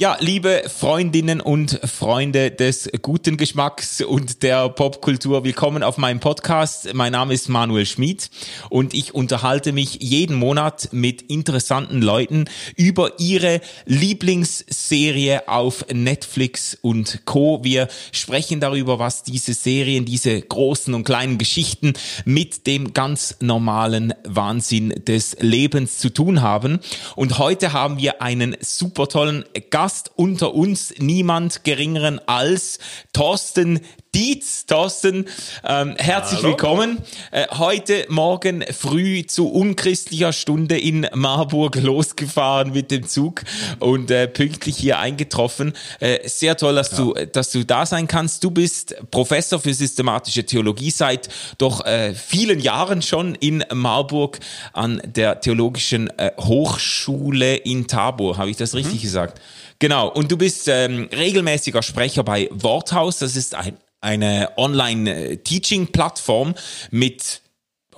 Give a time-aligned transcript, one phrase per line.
[0.00, 6.94] Ja, liebe Freundinnen und Freunde des guten Geschmacks und der Popkultur, willkommen auf meinem Podcast.
[6.94, 8.30] Mein Name ist Manuel Schmid
[8.70, 12.44] und ich unterhalte mich jeden Monat mit interessanten Leuten
[12.76, 17.64] über ihre Lieblingsserie auf Netflix und Co.
[17.64, 21.94] Wir sprechen darüber, was diese Serien, diese großen und kleinen Geschichten
[22.24, 26.78] mit dem ganz normalen Wahnsinn des Lebens zu tun haben.
[27.16, 32.78] Und heute haben wir einen super tollen Gast Gast unter uns niemand geringeren als
[33.14, 33.80] Thorsten
[34.18, 34.58] Dietz.
[34.66, 35.26] Thorsten,
[35.64, 36.50] ähm, herzlich Hallo.
[36.50, 36.98] willkommen.
[37.30, 43.44] Äh, heute Morgen früh zu unchristlicher Stunde in Marburg losgefahren mit dem Zug
[43.78, 45.72] und äh, pünktlich hier eingetroffen.
[46.00, 46.98] Äh, sehr toll, dass ja.
[46.98, 48.44] du, dass du da sein kannst.
[48.44, 54.38] Du bist Professor für systematische Theologie seit doch äh, vielen Jahren schon in Marburg
[54.74, 58.36] an der Theologischen äh, Hochschule in Tabor.
[58.36, 59.02] Habe ich das richtig mhm.
[59.02, 59.40] gesagt?
[59.78, 60.08] Genau.
[60.08, 63.18] Und du bist ähm, regelmäßiger Sprecher bei Worthaus.
[63.18, 66.54] Das ist ein eine Online-Teaching-Plattform
[66.90, 67.42] mit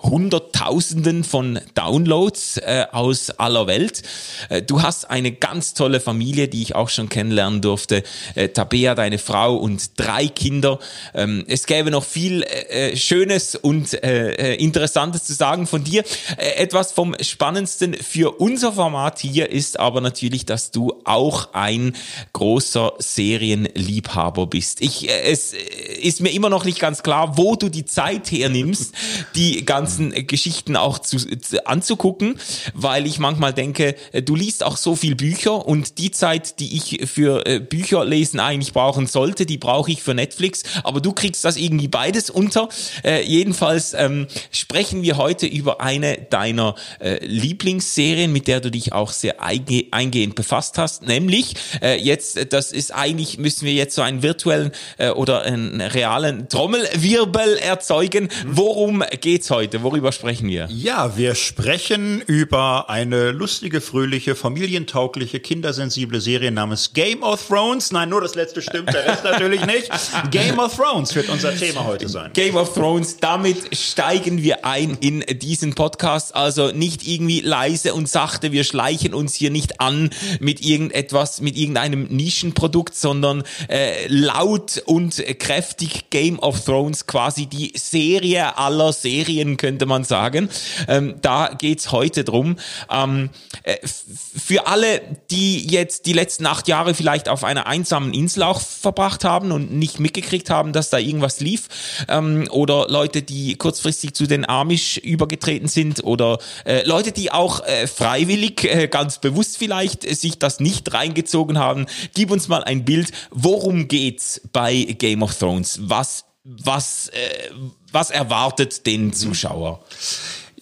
[0.03, 4.03] Hunderttausenden von Downloads äh, aus aller Welt.
[4.49, 8.03] Äh, du hast eine ganz tolle Familie, die ich auch schon kennenlernen durfte.
[8.35, 10.79] Äh, Tabea, deine Frau und drei Kinder.
[11.15, 16.05] Ähm, es gäbe noch viel äh, äh Schönes und äh, Interessantes zu sagen von dir.
[16.37, 21.95] Etwas vom Spannendsten für unser Format hier ist aber natürlich, dass du auch ein
[22.33, 24.81] großer Serienliebhaber bist.
[24.81, 25.53] Ich, es
[26.01, 28.95] ist mir immer noch nicht ganz klar, wo du die Zeit hernimmst,
[29.35, 32.39] die ganzen ganzen Geschichten auch zu, zu, anzugucken,
[32.75, 36.77] weil ich manchmal denke, äh, du liest auch so viel Bücher und die Zeit, die
[36.77, 41.13] ich für äh, Bücher lesen eigentlich brauchen sollte, die brauche ich für Netflix, aber du
[41.13, 42.69] kriegst das irgendwie beides unter.
[43.05, 48.93] Äh, jedenfalls ähm, sprechen wir heute über eine deiner äh, Lieblingsserien, mit der du dich
[48.93, 53.95] auch sehr einge eingehend befasst hast, nämlich äh, jetzt, das ist eigentlich, müssen wir jetzt
[53.95, 58.29] so einen virtuellen äh, oder einen realen Trommelwirbel erzeugen.
[58.47, 59.80] Worum geht's heute?
[59.83, 60.69] Worüber sprechen wir?
[60.71, 67.91] Ja, wir sprechen über eine lustige, fröhliche, familientaugliche, kindersensible Serie namens Game of Thrones.
[67.91, 69.91] Nein, nur das letzte stimmt, der Rest natürlich nicht.
[70.31, 72.33] Game of Thrones wird unser Thema heute sein.
[72.35, 76.35] Game of Thrones, damit steigen wir ein in diesen Podcast.
[76.35, 81.57] Also nicht irgendwie leise und sachte, wir schleichen uns hier nicht an mit irgendetwas, mit
[81.57, 89.57] irgendeinem Nischenprodukt, sondern äh, laut und kräftig Game of Thrones, quasi die Serie aller Serien
[89.57, 90.49] können könnte man sagen.
[90.89, 92.57] Ähm, da geht's heute drum.
[92.91, 93.31] Ähm,
[93.63, 95.01] äh, für alle,
[95.31, 99.73] die jetzt die letzten acht Jahre vielleicht auf einer einsamen Insel auch verbracht haben und
[99.73, 101.69] nicht mitgekriegt haben, dass da irgendwas lief,
[102.09, 107.65] ähm, oder Leute, die kurzfristig zu den Amish übergetreten sind, oder äh, Leute, die auch
[107.65, 112.85] äh, freiwillig, äh, ganz bewusst vielleicht, sich das nicht reingezogen haben, gib uns mal ein
[112.85, 115.79] Bild, worum geht's bei Game of Thrones?
[115.83, 117.51] Was was, äh,
[117.93, 119.85] was erwartet den Zuschauer?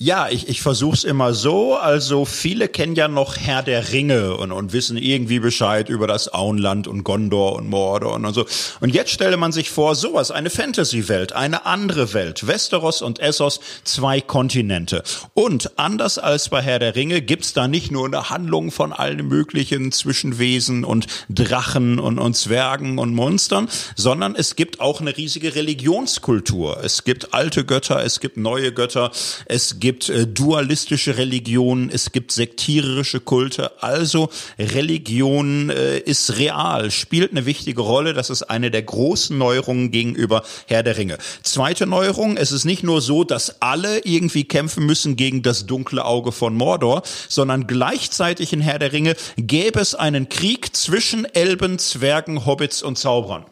[0.01, 1.75] Ja, ich, ich versuche es immer so.
[1.75, 6.33] Also viele kennen ja noch Herr der Ringe und, und wissen irgendwie Bescheid über das
[6.33, 8.47] Auenland und Gondor und Mordor und, so.
[8.79, 12.47] Und jetzt stelle man sich vor, sowas, eine Fantasy-Welt, eine andere Welt.
[12.47, 15.03] Westeros und Essos, zwei Kontinente.
[15.35, 19.27] Und anders als bei Herr der Ringe gibt's da nicht nur eine Handlung von allen
[19.27, 25.57] möglichen Zwischenwesen und Drachen und, und Zwergen und Monstern, sondern es gibt auch eine riesige
[25.57, 26.85] Religionskultur.
[26.85, 29.11] Es gibt alte Götter, es gibt neue Götter,
[29.47, 33.83] es gibt gibt äh, dualistische Religionen, es gibt sektiererische Kulte.
[33.83, 34.29] Also
[34.59, 38.13] Religion äh, ist real, spielt eine wichtige Rolle.
[38.13, 41.17] Das ist eine der großen Neuerungen gegenüber Herr der Ringe.
[41.43, 46.05] Zweite Neuerung, es ist nicht nur so, dass alle irgendwie kämpfen müssen gegen das dunkle
[46.05, 51.79] Auge von Mordor, sondern gleichzeitig in Herr der Ringe gäbe es einen Krieg zwischen Elben,
[51.79, 53.47] Zwergen, Hobbits und Zauberern.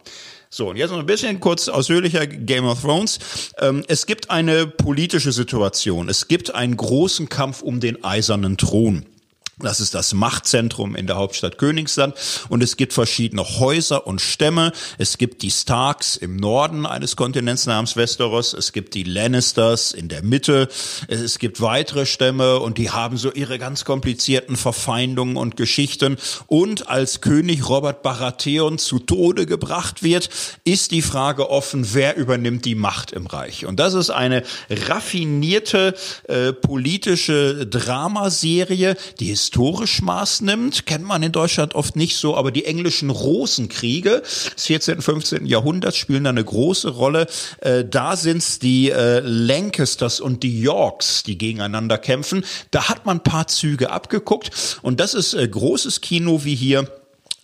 [0.50, 3.18] So, und jetzt noch ein bisschen kurz ausführlicher Game of Thrones.
[3.58, 6.08] Ähm, es gibt eine politische Situation.
[6.08, 9.06] Es gibt einen großen Kampf um den eisernen Thron.
[9.58, 12.14] Das ist das Machtzentrum in der Hauptstadt Königsland
[12.50, 14.70] und es gibt verschiedene Häuser und Stämme.
[14.98, 18.52] Es gibt die Starks im Norden eines Kontinents namens Westeros.
[18.52, 20.68] Es gibt die Lannisters in der Mitte.
[21.08, 26.18] Es gibt weitere Stämme und die haben so ihre ganz komplizierten Verfeindungen und Geschichten.
[26.48, 30.28] Und als König Robert Baratheon zu Tode gebracht wird,
[30.64, 33.64] ist die Frage offen, wer übernimmt die Macht im Reich.
[33.64, 35.94] Und das ist eine raffinierte
[36.24, 42.36] äh, politische Dramaserie, die ist historisch Maß nimmt, kennt man in Deutschland oft nicht so,
[42.36, 44.22] aber die englischen Rosenkriege
[44.56, 44.96] des 14.
[44.96, 45.46] und 15.
[45.46, 47.28] Jahrhunderts spielen da eine große Rolle.
[47.60, 52.44] Äh, da sind es die äh, Lancasters und die Yorks, die gegeneinander kämpfen.
[52.72, 56.90] Da hat man ein paar Züge abgeguckt und das ist äh, großes Kino wie hier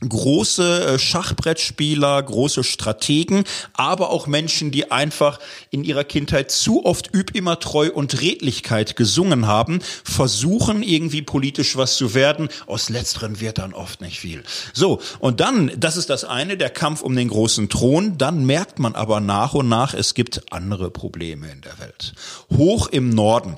[0.08, 3.44] große äh, Schachbrettspieler, große Strategen,
[3.74, 5.38] aber auch Menschen, die einfach
[5.70, 11.76] in ihrer Kindheit zu oft Üb immer treu und Redlichkeit gesungen haben, versuchen irgendwie politisch
[11.76, 12.48] was zu werden.
[12.66, 14.42] Aus letzteren wird dann oft nicht viel.
[14.72, 18.78] So, und dann, das ist das eine, der Kampf um den großen Thron, dann merkt
[18.78, 22.14] man aber nach und nach, es gibt andere Probleme in der Welt.
[22.56, 23.56] Hoch im Norden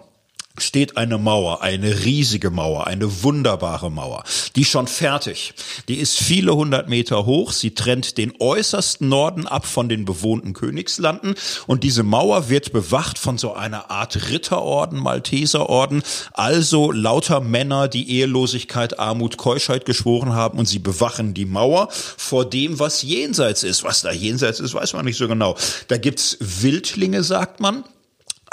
[0.56, 4.22] steht eine Mauer, eine riesige Mauer, eine wunderbare Mauer,
[4.54, 5.52] die schon fertig.
[5.88, 7.50] Die ist viele hundert Meter hoch.
[7.50, 11.34] Sie trennt den äußersten Norden ab von den bewohnten Königslanden.
[11.66, 16.04] Und diese Mauer wird bewacht von so einer Art Ritterorden, Malteserorden.
[16.32, 20.60] Also lauter Männer, die Ehelosigkeit, Armut, Keuschheit geschworen haben.
[20.60, 23.82] Und sie bewachen die Mauer vor dem, was jenseits ist.
[23.82, 25.56] Was da jenseits ist, weiß man nicht so genau.
[25.88, 27.82] Da gibt's Wildlinge, sagt man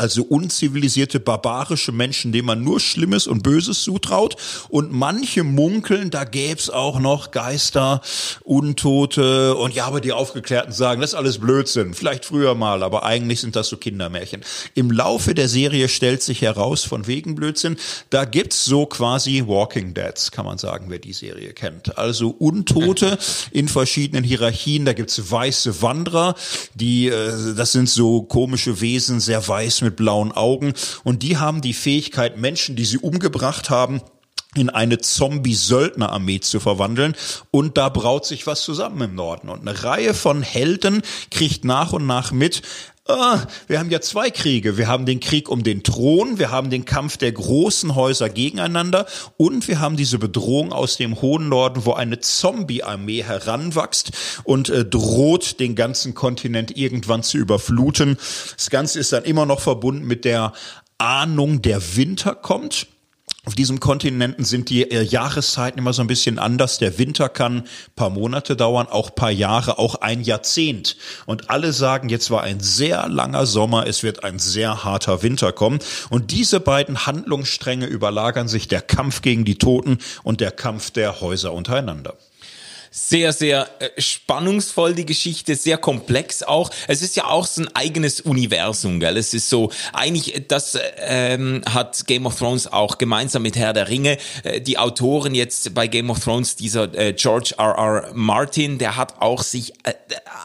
[0.01, 4.35] also unzivilisierte, barbarische Menschen, denen man nur Schlimmes und Böses zutraut.
[4.69, 8.01] Und manche munkeln, da gäb's auch noch Geister,
[8.43, 11.93] Untote und ja, aber die Aufgeklärten sagen, das ist alles Blödsinn.
[11.93, 14.41] Vielleicht früher mal, aber eigentlich sind das so Kindermärchen.
[14.73, 17.77] Im Laufe der Serie stellt sich heraus, von wegen Blödsinn,
[18.09, 21.99] da gibt's so quasi Walking Deads, kann man sagen, wer die Serie kennt.
[21.99, 23.19] Also Untote
[23.51, 26.33] in verschiedenen Hierarchien, da gibt's weiße Wanderer,
[26.73, 30.73] die, äh, das sind so komische Wesen, sehr weiß mit blauen Augen
[31.03, 34.01] und die haben die Fähigkeit, Menschen, die sie umgebracht haben,
[34.53, 37.15] in eine Zombie-Söldner-Armee zu verwandeln.
[37.51, 39.47] Und da braut sich was zusammen im Norden.
[39.47, 42.61] Und eine Reihe von Helden kriegt nach und nach mit,
[43.07, 44.77] ah, wir haben ja zwei Kriege.
[44.77, 49.05] Wir haben den Krieg um den Thron, wir haben den Kampf der großen Häuser gegeneinander
[49.37, 54.11] und wir haben diese Bedrohung aus dem hohen Norden, wo eine Zombie-Armee heranwächst
[54.43, 58.17] und äh, droht, den ganzen Kontinent irgendwann zu überfluten.
[58.55, 60.53] Das Ganze ist dann immer noch verbunden mit der
[60.97, 62.87] Ahnung, der Winter kommt.
[63.43, 66.77] Auf diesem Kontinenten sind die äh, Jahreszeiten immer so ein bisschen anders.
[66.77, 67.63] Der Winter kann
[67.95, 70.95] paar Monate dauern, auch paar Jahre, auch ein Jahrzehnt.
[71.25, 75.51] Und alle sagen, jetzt war ein sehr langer Sommer, es wird ein sehr harter Winter
[75.53, 75.79] kommen.
[76.11, 81.19] Und diese beiden Handlungsstränge überlagern sich der Kampf gegen die Toten und der Kampf der
[81.19, 82.15] Häuser untereinander
[82.93, 86.69] sehr, sehr äh, spannungsvoll, die Geschichte, sehr komplex auch.
[86.89, 89.15] Es ist ja auch so ein eigenes Universum, gell?
[89.15, 93.87] Es ist so, eigentlich, das ähm, hat Game of Thrones auch gemeinsam mit Herr der
[93.87, 94.17] Ringe.
[94.43, 97.77] Äh, die Autoren jetzt bei Game of Thrones, dieser äh, George R.
[97.77, 98.11] R.
[98.13, 99.93] Martin, der hat auch sich äh,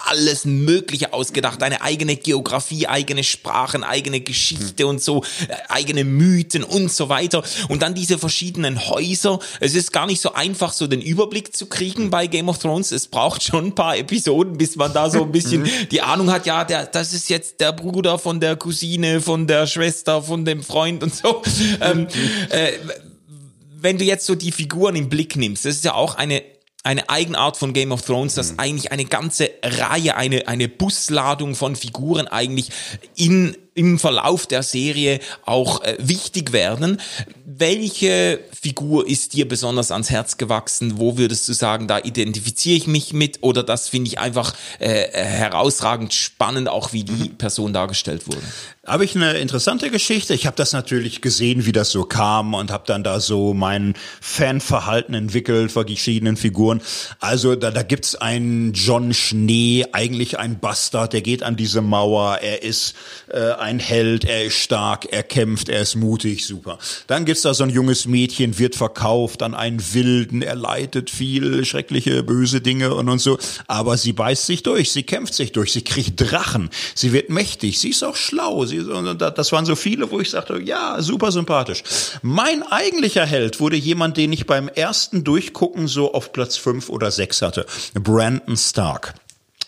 [0.04, 1.64] alles Mögliche ausgedacht.
[1.64, 7.42] Eine eigene Geografie, eigene Sprachen, eigene Geschichte und so, äh, eigene Mythen und so weiter.
[7.69, 9.40] Und dann diese verschiedenen Häuser.
[9.58, 12.93] Es ist gar nicht so einfach, so den Überblick zu kriegen bei Game of Thrones.
[12.93, 15.88] Es braucht schon ein paar Episoden, bis man da so ein bisschen mhm.
[15.91, 19.67] die Ahnung hat, ja, der, das ist jetzt der Bruder von der Cousine, von der
[19.67, 21.43] Schwester, von dem Freund und so.
[21.81, 22.06] ähm,
[22.50, 22.73] äh,
[23.79, 26.43] wenn du jetzt so die Figuren im Blick nimmst, das ist ja auch eine
[26.83, 28.61] eine Eigenart von Game of Thrones, dass mhm.
[28.61, 32.71] eigentlich eine ganze Reihe, eine, eine Busladung von Figuren eigentlich
[33.17, 37.00] in im Verlauf der Serie auch äh, wichtig werden.
[37.58, 40.99] Welche Figur ist dir besonders ans Herz gewachsen?
[40.99, 43.38] Wo würdest du sagen, da identifiziere ich mich mit?
[43.40, 47.38] Oder das finde ich einfach äh, herausragend spannend, auch wie die mhm.
[47.38, 48.42] Person dargestellt wurde?
[48.87, 50.33] Habe ich eine interessante Geschichte.
[50.33, 53.95] Ich habe das natürlich gesehen, wie das so kam und habe dann da so mein
[54.21, 56.81] Fanverhalten entwickelt von verschiedenen Figuren.
[57.19, 62.38] Also da, da gibt's einen John Schnee, eigentlich ein Bastard, der geht an diese Mauer.
[62.43, 62.95] Er ist
[63.28, 66.78] äh, ein Held, er ist stark, er kämpft, er ist mutig, super.
[67.09, 71.64] Dann gibt's da so ein junges Mädchen, wird verkauft an einen Wilden, er leidet viel
[71.64, 73.37] schreckliche, böse Dinge und, und so.
[73.66, 77.81] Aber sie beißt sich durch, sie kämpft sich durch, sie kriegt Drachen, sie wird mächtig,
[77.81, 81.33] sie ist auch schlau, sie, und das waren so viele, wo ich sagte, ja, super
[81.33, 81.83] sympathisch.
[82.23, 87.11] Mein eigentlicher Held wurde jemand, den ich beim ersten Durchgucken so auf Platz fünf oder
[87.11, 87.66] sechs hatte.
[87.95, 89.14] Brandon Stark.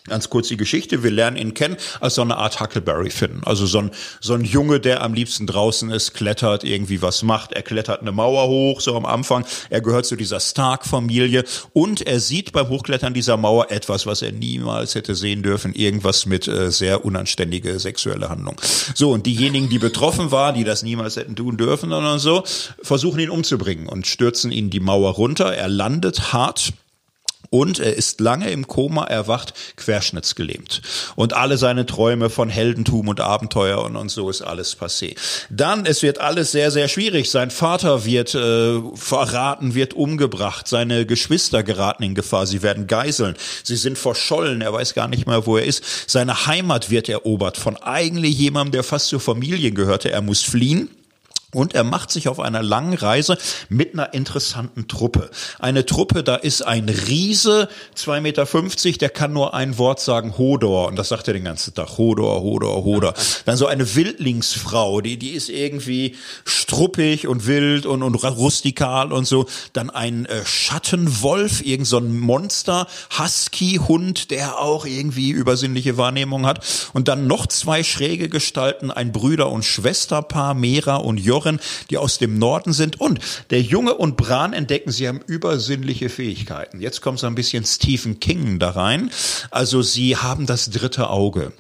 [0.08, 1.02] Ganz kurz die Geschichte.
[1.02, 3.40] Wir lernen ihn kennen als so eine Art Huckleberry Finn.
[3.44, 7.52] Also so ein, so ein Junge, der am liebsten draußen ist, klettert, irgendwie was macht.
[7.52, 9.44] Er klettert eine Mauer hoch, so am Anfang.
[9.70, 14.32] Er gehört zu dieser Stark-Familie und er sieht beim Hochklettern dieser Mauer etwas, was er
[14.32, 15.74] niemals hätte sehen dürfen.
[15.74, 18.56] Irgendwas mit äh, sehr unanständige sexuelle Handlung.
[18.94, 22.44] So, und diejenigen, die betroffen waren, die das niemals hätten tun dürfen oder so,
[22.82, 25.54] versuchen ihn umzubringen und stürzen ihn die Mauer runter.
[25.54, 26.72] Er landet hart
[27.50, 30.82] Und er ist lange im Koma erwacht, querschnittsgelähmt.
[31.16, 35.16] Und alle seine Träume von Heldentum und Abenteuer und, und so ist alles passé.
[35.48, 37.30] Dann, es wird alles sehr, sehr schwierig.
[37.30, 40.68] Sein Vater wird äh, verraten, wird umgebracht.
[40.68, 42.46] Seine Geschwister geraten in Gefahr.
[42.46, 43.34] Sie werden geiseln.
[43.62, 44.60] Sie sind verschollen.
[44.60, 45.82] Er weiß gar nicht mehr, wo er ist.
[46.06, 50.10] Seine Heimat wird erobert von eigentlich jemandem, der fast zur Familie gehörte.
[50.10, 50.90] Er muss fliehen.
[51.54, 53.38] Und er macht sich auf einer langen Reise
[53.70, 55.30] mit einer interessanten Truppe.
[55.58, 60.88] Eine Truppe, da ist ein Riese, 2,50 Meter, der kann nur ein Wort sagen, Hodor.
[60.88, 63.14] Und das sagt er den ganzen Tag, Hodor, Hodor, Hodor.
[63.46, 69.24] Dann so eine Wildlingsfrau, die, die ist irgendwie struppig und wild und, und rustikal und
[69.24, 69.46] so.
[69.72, 72.86] Dann ein äh, Schattenwolf, irgend so ein Monster,
[73.18, 76.62] Husky-Hund, der auch irgendwie übersinnliche Wahrnehmung hat.
[76.92, 81.98] Und dann noch zwei schräge Gestalten, ein Brüder- und Schwesterpaar, Mera und Jörg Jochen, die
[81.98, 83.00] aus dem Norden sind.
[83.00, 86.80] Und der Junge und Bran entdecken, sie haben übersinnliche Fähigkeiten.
[86.80, 89.10] Jetzt kommt so ein bisschen Stephen King da rein.
[89.50, 91.52] Also sie haben das dritte Auge.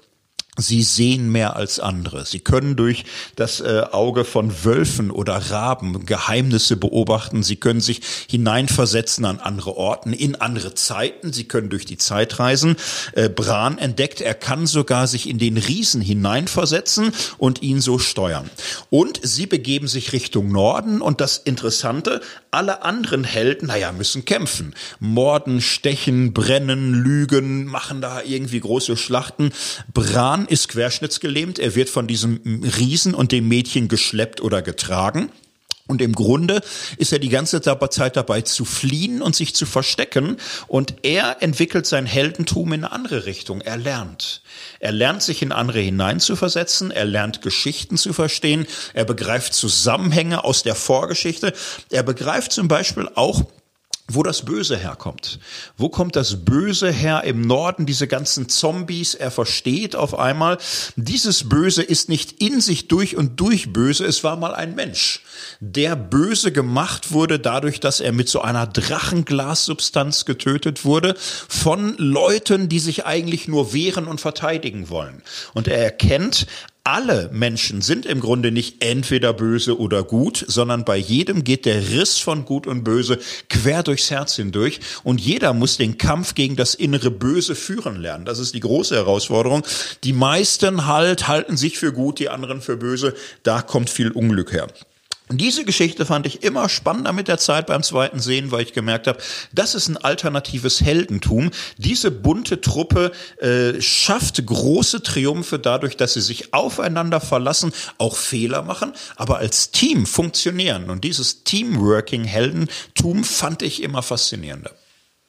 [0.60, 2.26] Sie sehen mehr als andere.
[2.26, 3.04] Sie können durch
[3.36, 7.44] das äh, Auge von Wölfen oder Raben Geheimnisse beobachten.
[7.44, 11.32] Sie können sich hineinversetzen an andere Orten, in andere Zeiten.
[11.32, 12.74] Sie können durch die Zeit reisen.
[13.12, 18.50] Äh, Bran entdeckt, er kann sogar sich in den Riesen hineinversetzen und ihn so steuern.
[18.90, 21.00] Und sie begeben sich Richtung Norden.
[21.00, 24.74] Und das Interessante, alle anderen Helden, naja, müssen kämpfen.
[24.98, 29.52] Morden, stechen, brennen, lügen, machen da irgendwie große Schlachten.
[29.94, 31.58] Bran ist querschnittsgelähmt.
[31.58, 35.30] Er wird von diesem Riesen und dem Mädchen geschleppt oder getragen.
[35.88, 36.60] Und im Grunde
[36.98, 40.36] ist er die ganze Zeit dabei zu fliehen und sich zu verstecken.
[40.66, 43.62] Und er entwickelt sein Heldentum in eine andere Richtung.
[43.62, 44.42] Er lernt.
[44.80, 46.90] Er lernt sich in andere hineinzuversetzen.
[46.90, 48.66] Er lernt Geschichten zu verstehen.
[48.92, 51.54] Er begreift Zusammenhänge aus der Vorgeschichte.
[51.90, 53.44] Er begreift zum Beispiel auch,
[54.10, 55.38] wo das Böse herkommt.
[55.76, 59.14] Wo kommt das Böse her im Norden, diese ganzen Zombies?
[59.14, 60.58] Er versteht auf einmal,
[60.96, 65.20] dieses Böse ist nicht in sich durch und durch böse, es war mal ein Mensch,
[65.60, 72.68] der böse gemacht wurde dadurch, dass er mit so einer Drachenglassubstanz getötet wurde von Leuten,
[72.70, 75.22] die sich eigentlich nur wehren und verteidigen wollen.
[75.52, 76.46] Und er erkennt,
[76.88, 81.90] alle Menschen sind im Grunde nicht entweder böse oder gut, sondern bei jedem geht der
[81.90, 83.18] Riss von gut und böse
[83.50, 88.24] quer durchs Herz hindurch und jeder muss den Kampf gegen das innere Böse führen lernen.
[88.24, 89.64] Das ist die große Herausforderung.
[90.02, 93.14] Die meisten halt halten sich für gut, die anderen für böse.
[93.42, 94.68] Da kommt viel Unglück her.
[95.30, 99.06] Diese Geschichte fand ich immer spannender mit der Zeit beim zweiten Sehen, weil ich gemerkt
[99.06, 99.18] habe,
[99.52, 101.50] das ist ein alternatives Heldentum.
[101.76, 108.62] Diese bunte Truppe äh, schafft große Triumphe dadurch, dass sie sich aufeinander verlassen, auch Fehler
[108.62, 110.88] machen, aber als Team funktionieren.
[110.88, 114.72] Und dieses Teamworking-Heldentum fand ich immer faszinierender.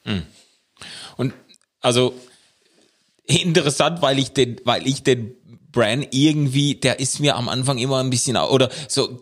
[0.04, 0.22] Hm.
[1.16, 1.34] Und
[1.80, 2.14] also
[3.26, 5.34] interessant, weil ich den, weil ich den
[5.72, 9.18] Bran irgendwie, der ist mir am Anfang immer ein bisschen oder so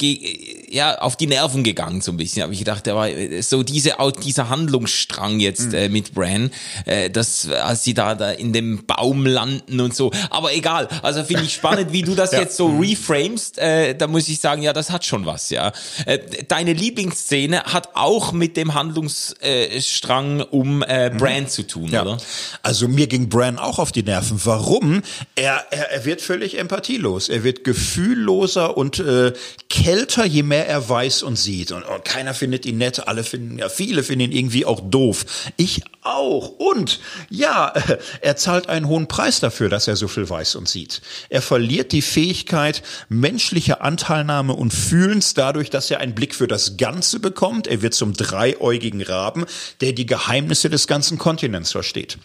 [0.71, 2.43] ja auf die Nerven gegangen so ein bisschen.
[2.43, 3.09] Habe ich gedacht, der war
[3.41, 6.51] so diese dieser Handlungsstrang jetzt äh, mit Bran,
[6.87, 10.11] äh, das als sie da, da in dem Baum landen und so.
[10.31, 10.89] Aber egal.
[11.03, 12.41] Also finde ich spannend, wie du das ja.
[12.41, 13.59] jetzt so reframest.
[13.59, 15.51] Äh, da muss ich sagen, ja, das hat schon was.
[15.51, 15.73] Ja,
[16.07, 21.49] äh, deine Lieblingsszene hat auch mit dem Handlungsstrang um äh, Bran mhm.
[21.49, 22.03] zu tun, ja.
[22.03, 22.19] oder?
[22.63, 24.41] Also mir ging Bran auch auf die Nerven.
[24.45, 25.03] Warum?
[25.35, 27.29] Er er, er wird für völlig empathielos.
[27.29, 29.33] Er wird gefühlloser und äh,
[29.69, 31.73] kälter, je mehr er weiß und sieht.
[31.73, 35.27] Und, und keiner findet ihn nett, alle finden, ja, viele finden ihn irgendwie auch doof.
[35.57, 36.51] Ich auch.
[36.51, 37.75] Und ja,
[38.21, 41.03] er zahlt einen hohen Preis dafür, dass er so viel weiß und sieht.
[41.29, 46.77] Er verliert die Fähigkeit menschlicher Anteilnahme und Fühlens dadurch, dass er einen Blick für das
[46.77, 47.67] Ganze bekommt.
[47.67, 49.45] Er wird zum dreiäugigen Raben,
[49.81, 52.17] der die Geheimnisse des ganzen Kontinents versteht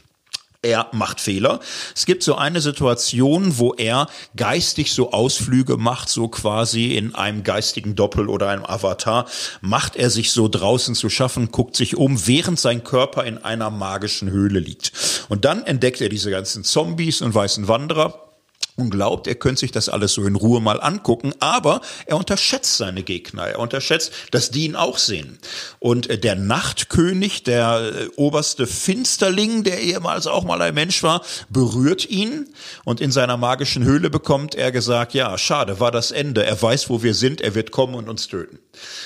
[0.63, 1.59] er macht Fehler.
[1.95, 7.43] Es gibt so eine Situation, wo er geistig so Ausflüge macht, so quasi in einem
[7.43, 9.27] geistigen Doppel oder einem Avatar,
[9.61, 13.69] macht er sich so draußen zu schaffen, guckt sich um, während sein Körper in einer
[13.69, 14.91] magischen Höhle liegt.
[15.29, 18.32] Und dann entdeckt er diese ganzen Zombies und weißen Wanderer
[18.75, 22.77] und glaubt, er könnte sich das alles so in Ruhe mal angucken, aber er unterschätzt
[22.77, 23.47] seine Gegner.
[23.47, 25.37] Er unterschätzt, dass die ihn auch sehen.
[25.79, 31.21] Und äh, der Nachtkönig, der äh, oberste Finsterling, der ehemals auch mal ein Mensch war,
[31.49, 32.49] berührt ihn
[32.83, 36.43] und in seiner magischen Höhle bekommt er gesagt, ja, schade, war das Ende.
[36.43, 38.59] Er weiß, wo wir sind, er wird kommen und uns töten.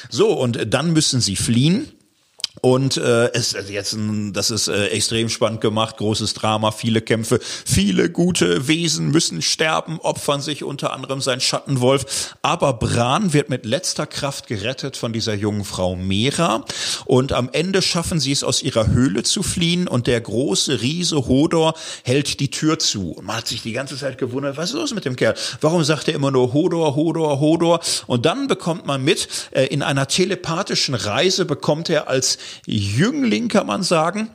[0.09, 1.91] So, und dann müssen sie fliehen
[2.67, 6.99] Und äh, es ist jetzt ein, das ist äh, extrem spannend gemacht, großes Drama, viele
[6.99, 12.35] Kämpfe, viele gute Wesen müssen sterben, opfern sich unter anderem sein Schattenwolf.
[12.41, 16.65] Aber Bran wird mit letzter Kraft gerettet von dieser jungen Frau Mera.
[17.05, 21.25] Und am Ende schaffen sie es aus ihrer Höhle zu fliehen und der große Riese
[21.25, 23.11] Hodor hält die Tür zu.
[23.11, 25.35] Und man hat sich die ganze Zeit gewundert, was ist los mit dem Kerl?
[25.61, 27.79] Warum sagt er immer nur Hodor, Hodor, Hodor?
[28.07, 33.67] Und dann bekommt man mit, äh, in einer telepathischen Reise bekommt er als Jüngling, kann
[33.67, 34.29] man sagen,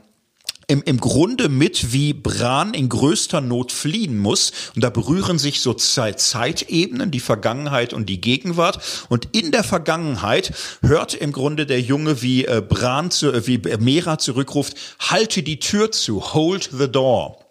[0.67, 4.51] im, im Grunde mit, wie Bran in größter Not fliehen muss.
[4.75, 8.79] Und da berühren sich so zwei Zeitebenen, die Vergangenheit und die Gegenwart.
[9.09, 13.57] Und in der Vergangenheit hört im Grunde der Junge, wie äh, Bran, zu, äh, wie
[13.79, 17.42] Mera zurückruft, halte die Tür zu, hold the door.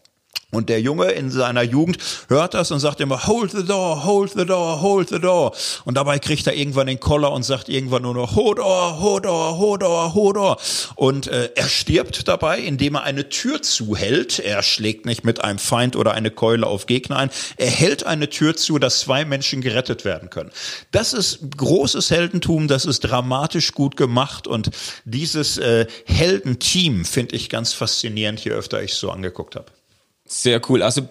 [0.54, 1.96] Und der Junge in seiner Jugend
[2.28, 5.52] hört das und sagt immer, hold the door, hold the door, hold the door.
[5.86, 10.14] Und dabei kriegt er irgendwann den Koller und sagt irgendwann nur noch, Hodor, Hodor, Hodor,
[10.14, 10.58] Hodor.
[10.94, 14.40] Und äh, er stirbt dabei, indem er eine Tür zuhält.
[14.40, 17.30] Er schlägt nicht mit einem Feind oder eine Keule auf Gegner ein.
[17.56, 20.50] Er hält eine Tür zu, dass zwei Menschen gerettet werden können.
[20.90, 24.68] Das ist großes Heldentum, das ist dramatisch gut gemacht und
[25.06, 29.66] dieses äh, Heldenteam finde ich ganz faszinierend, je öfter ich es so angeguckt habe.
[30.32, 30.82] Sehr cool.
[30.82, 31.02] Also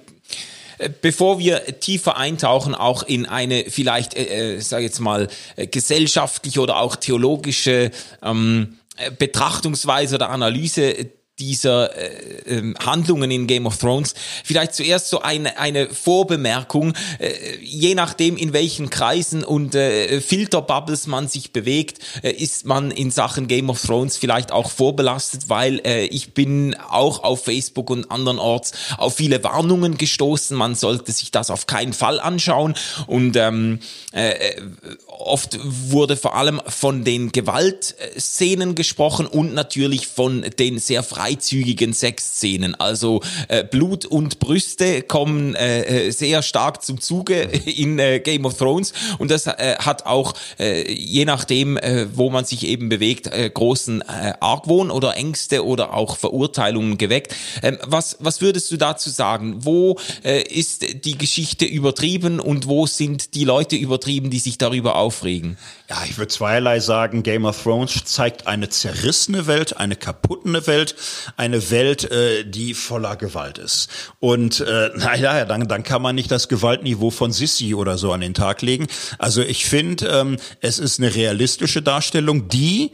[0.79, 5.67] äh, Bevor wir tiefer eintauchen, auch in eine vielleicht, äh, äh sage jetzt mal, äh,
[5.67, 7.91] gesellschaftliche oder auch theologische
[8.23, 8.77] ähm,
[9.17, 11.09] Betrachtungsweise oder Analyse
[11.41, 14.13] dieser äh, äh, Handlungen in Game of Thrones.
[14.43, 17.31] Vielleicht zuerst so eine, eine Vorbemerkung, äh,
[17.61, 23.09] je nachdem in welchen Kreisen und äh, Filterbubbles man sich bewegt, äh, ist man in
[23.09, 28.11] Sachen Game of Thrones vielleicht auch vorbelastet, weil äh, ich bin auch auf Facebook und
[28.11, 32.75] andernorts auf viele Warnungen gestoßen, man sollte sich das auf keinen Fall anschauen.
[33.07, 33.79] Und ähm,
[34.11, 34.61] äh,
[35.07, 42.75] oft wurde vor allem von den Gewaltszenen gesprochen und natürlich von den sehr freizügigen Sexszenen.
[42.75, 48.45] Also äh, Blut und Brüste kommen äh, äh, sehr stark zum Zuge in äh, Game
[48.45, 52.89] of Thrones und das äh, hat auch äh, je nachdem, äh, wo man sich eben
[52.89, 57.35] bewegt, äh, großen äh, Argwohn oder Ängste oder auch Verurteilungen geweckt.
[57.63, 59.55] Ähm, was, was würdest du dazu sagen?
[59.59, 64.95] Wo äh, ist die Geschichte übertrieben und wo sind die Leute übertrieben, die sich darüber
[64.95, 65.57] aufregen?
[65.89, 67.23] Ja, ich würde zweierlei sagen.
[67.23, 70.95] Game of Thrones zeigt eine zerrissene Welt, eine kaputtene Welt,
[71.37, 73.89] eine Welt, äh, die voller Gewalt ist.
[74.19, 78.21] Und äh, naja, dann, dann kann man nicht das Gewaltniveau von Sissy oder so an
[78.21, 78.87] den Tag legen.
[79.17, 82.91] Also ich finde, ähm, es ist eine realistische Darstellung, die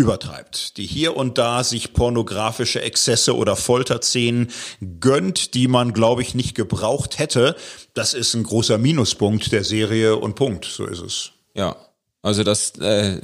[0.00, 4.48] übertreibt, die hier und da sich pornografische Exzesse oder Folterszenen
[4.98, 7.54] gönnt, die man, glaube ich, nicht gebraucht hätte.
[7.94, 10.64] Das ist ein großer Minuspunkt der Serie und Punkt.
[10.64, 11.32] So ist es.
[11.54, 11.76] Ja,
[12.22, 13.20] also das äh,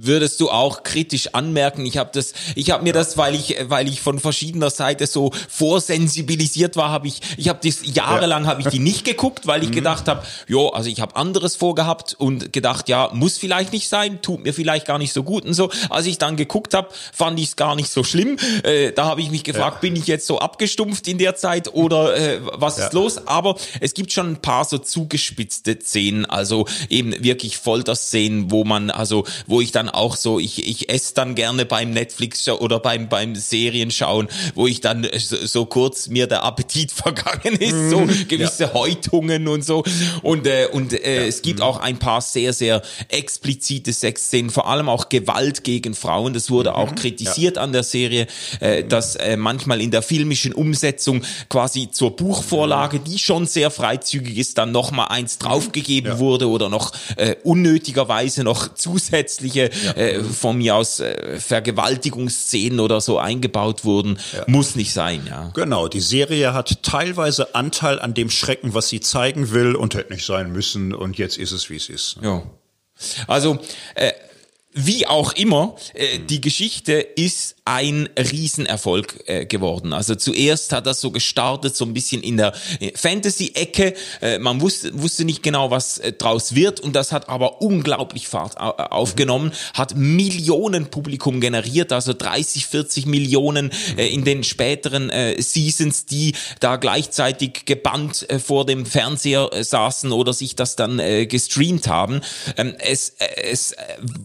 [0.00, 1.84] würdest du auch kritisch anmerken.
[1.84, 5.32] Ich habe das, ich habe mir das, weil ich, weil ich von verschiedener Seite so
[5.48, 9.70] vorsensibilisiert war, habe ich, ich habe das jahrelang habe ich die nicht geguckt, weil ich
[9.70, 9.74] mhm.
[9.74, 14.22] gedacht habe, jo, also ich habe anderes vorgehabt und gedacht, ja, muss vielleicht nicht sein,
[14.22, 15.70] tut mir vielleicht gar nicht so gut und so.
[15.90, 18.36] Als ich dann geguckt habe, fand ich es gar nicht so schlimm.
[18.62, 19.80] Äh, da habe ich mich gefragt, ja.
[19.80, 22.86] bin ich jetzt so abgestumpft in der Zeit oder äh, was ja.
[22.86, 23.26] ist los?
[23.26, 28.90] Aber es gibt schon ein paar so zugespitzte Szenen, also eben wirklich Folterszenen, wo man,
[28.90, 33.08] also wo ich dann auch so, ich, ich esse dann gerne beim Netflix oder beim,
[33.08, 38.28] beim Serienschauen, wo ich dann so, so kurz mir der Appetit vergangen ist, so mhm.
[38.28, 38.74] gewisse ja.
[38.74, 39.84] Häutungen und so.
[40.22, 41.26] Und, äh, und äh, ja.
[41.26, 41.64] es gibt mhm.
[41.64, 46.34] auch ein paar sehr, sehr explizite Sexszenen, vor allem auch Gewalt gegen Frauen.
[46.34, 46.96] Das wurde auch mhm.
[46.96, 47.62] kritisiert ja.
[47.62, 48.26] an der Serie,
[48.60, 54.38] äh, dass äh, manchmal in der filmischen Umsetzung quasi zur Buchvorlage, die schon sehr freizügig
[54.38, 59.92] ist, dann noch mal eins draufgegeben wurde oder noch äh, unnötigerweise noch zusätzliche ja.
[59.92, 64.44] äh, von mir aus äh, Vergewaltigungsszenen oder so eingebaut wurden, ja.
[64.46, 65.50] muss nicht sein, ja.
[65.54, 70.12] Genau, die Serie hat teilweise Anteil an dem Schrecken, was sie zeigen will und hätte
[70.12, 72.16] nicht sein müssen und jetzt ist es, wie es ist.
[72.22, 72.42] Ja.
[73.26, 73.58] Also,
[73.94, 74.12] äh,
[74.80, 79.92] wie auch immer, äh, die Geschichte ist ein Riesenerfolg äh, geworden.
[79.92, 83.94] Also zuerst hat das so gestartet, so ein bisschen in der äh, Fantasy-Ecke.
[84.22, 88.28] Äh, man wusste, wusste nicht genau, was äh, draus wird und das hat aber unglaublich
[88.28, 95.10] Fahrt äh, aufgenommen, hat Millionen Publikum generiert, also 30, 40 Millionen äh, in den späteren
[95.10, 100.76] äh, Seasons, die da gleichzeitig gebannt äh, vor dem Fernseher äh, saßen oder sich das
[100.76, 102.20] dann äh, gestreamt haben.
[102.56, 103.74] Ähm, es, es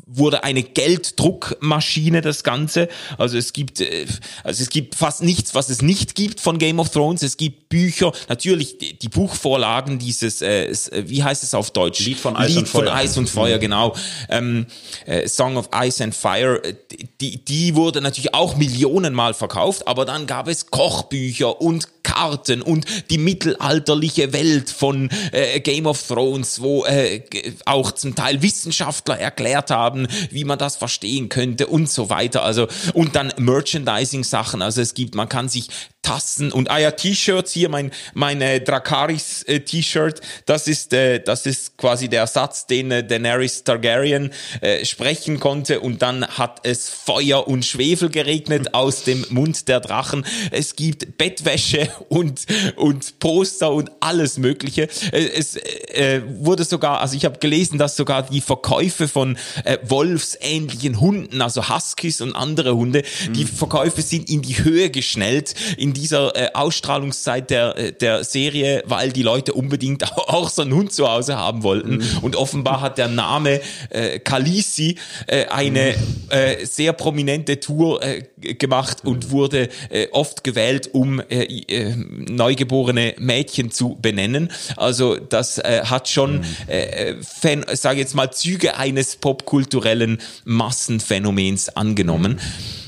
[0.06, 2.90] wurde eine Gelddruckmaschine, das Ganze.
[3.18, 4.06] Also es gibt, äh,
[4.44, 7.24] also es gibt fast nichts, was es nicht gibt von Game of Thrones.
[7.24, 10.76] Es gibt Bücher, natürlich die, die Buchvorlagen dieses, äh, äh
[11.08, 12.02] wie heißt es auf Deutsch?
[12.02, 12.84] Lied von Eis Lied und Feuer.
[12.84, 13.62] Von Eis und Feuer, Mhm.
[13.62, 13.96] genau.
[14.30, 14.68] Ähm,
[15.06, 16.76] äh, Song of Ice and Fire, äh,
[17.22, 22.86] die, die wurde natürlich auch millionenmal verkauft, aber dann gab es Kochbücher und Karten und
[23.10, 27.22] die mittelalterliche Welt von äh, Game of Thrones, wo äh,
[27.66, 32.44] auch zum Teil Wissenschaftler erklärt haben, wie man das verstehen könnte und so weiter.
[32.44, 34.62] Also und dann Merchandising-Sachen.
[34.62, 35.70] Also es gibt, man kann sich
[36.04, 40.20] Tassen und ah ja T-Shirts hier mein meine Drakaris äh, T-Shirt.
[40.46, 45.80] Das ist äh, das ist quasi der Satz den äh, Daenerys Targaryen äh, sprechen konnte.
[45.80, 50.26] Und dann hat es Feuer und Schwefel geregnet aus dem Mund der Drachen.
[50.52, 54.90] Es gibt Bettwäsche und und Poster und alles mögliche.
[55.12, 59.78] Äh, es äh, wurde sogar also ich habe gelesen dass sogar die Verkäufe von äh,
[59.84, 65.93] wolfsähnlichen Hunden also Huskies und andere Hunde die Verkäufe sind in die Höhe geschnellt in
[65.94, 70.94] dieser äh, Ausstrahlungszeit der, äh, der Serie, weil die Leute unbedingt auch so einen Hund
[70.94, 72.04] zu Hause haben wollten.
[72.22, 75.96] Und offenbar hat der Name äh, Khaleesi äh, eine
[76.30, 83.16] äh, sehr prominente Tour äh, gemacht und wurde äh, oft gewählt, um äh, äh, neugeborene
[83.18, 84.50] Mädchen zu benennen.
[84.78, 92.34] Also das äh, hat schon, äh, Fan, sage jetzt mal, Züge eines popkulturellen Massenphänomens angenommen.
[92.34, 92.83] Mm,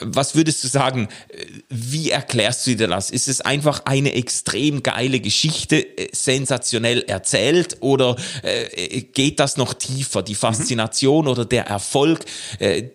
[0.00, 3.08] Was würdest du sagen, äh, wie erklärst du dir das?
[3.08, 9.72] Ist es einfach eine extrem geile Geschichte, äh, sensationell erzählt oder äh, geht das noch
[9.72, 12.24] tiefer, die Faszination oder der Erfolg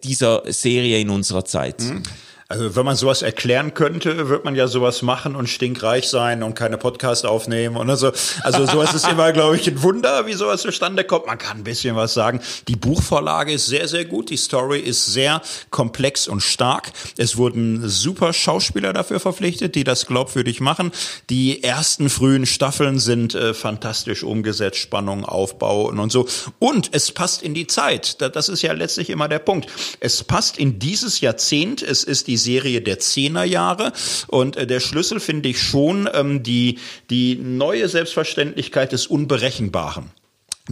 [0.03, 1.81] dieser Serie in unserer Zeit?
[2.51, 6.55] Also wenn man sowas erklären könnte, wird man ja sowas machen und stinkreich sein und
[6.55, 8.11] keine Podcast aufnehmen und so.
[8.41, 11.27] Also sowas ist immer, glaube ich, ein Wunder, wie sowas zustande kommt.
[11.27, 12.41] Man kann ein bisschen was sagen.
[12.67, 14.31] Die Buchvorlage ist sehr, sehr gut.
[14.31, 16.91] Die Story ist sehr komplex und stark.
[17.17, 20.91] Es wurden super Schauspieler dafür verpflichtet, die das glaubwürdig machen.
[21.29, 26.25] Die ersten frühen Staffeln sind äh, fantastisch umgesetzt, Spannung, Aufbau und, so.
[26.57, 28.19] Und es passt in die Zeit.
[28.23, 29.69] Da- Das ist ja letztlich immer der Punkt.
[29.99, 31.83] Es passt in dieses Jahrzehnt.
[31.83, 33.93] Es ist die Serie der Zehnerjahre.
[34.27, 40.11] Und äh, der Schlüssel finde ich schon ähm, die, die neue Selbstverständlichkeit des Unberechenbaren.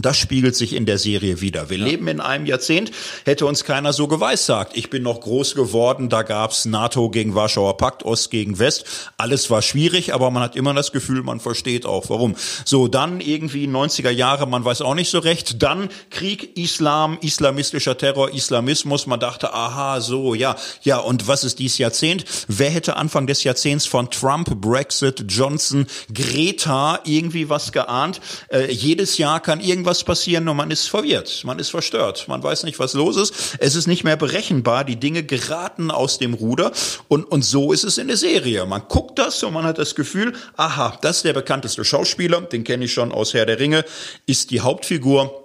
[0.00, 1.70] Das spiegelt sich in der Serie wieder.
[1.70, 2.92] Wir leben in einem Jahrzehnt,
[3.24, 4.76] hätte uns keiner so geweissagt.
[4.76, 8.84] Ich bin noch groß geworden, da gab's NATO gegen Warschauer Pakt, Ost gegen West.
[9.16, 12.36] Alles war schwierig, aber man hat immer das Gefühl, man versteht auch, warum.
[12.64, 15.60] So, dann irgendwie 90er Jahre, man weiß auch nicht so recht.
[15.64, 19.08] Dann Krieg, Islam, islamistischer Terror, Islamismus.
[19.08, 20.98] Man dachte, aha, so, ja, ja.
[20.98, 22.24] Und was ist dies Jahrzehnt?
[22.46, 28.20] Wer hätte Anfang des Jahrzehnts von Trump, Brexit, Johnson, Greta irgendwie was geahnt?
[28.48, 32.64] Äh, jedes Jahr kann irgendwas passieren und man ist verwirrt, man ist verstört, man weiß
[32.64, 33.56] nicht, was los ist.
[33.58, 36.72] Es ist nicht mehr berechenbar, die Dinge geraten aus dem Ruder
[37.08, 38.66] und, und so ist es in der Serie.
[38.66, 42.64] Man guckt das und man hat das Gefühl, aha, das ist der bekannteste Schauspieler, den
[42.64, 43.84] kenne ich schon aus Herr der Ringe,
[44.26, 45.44] ist die Hauptfigur.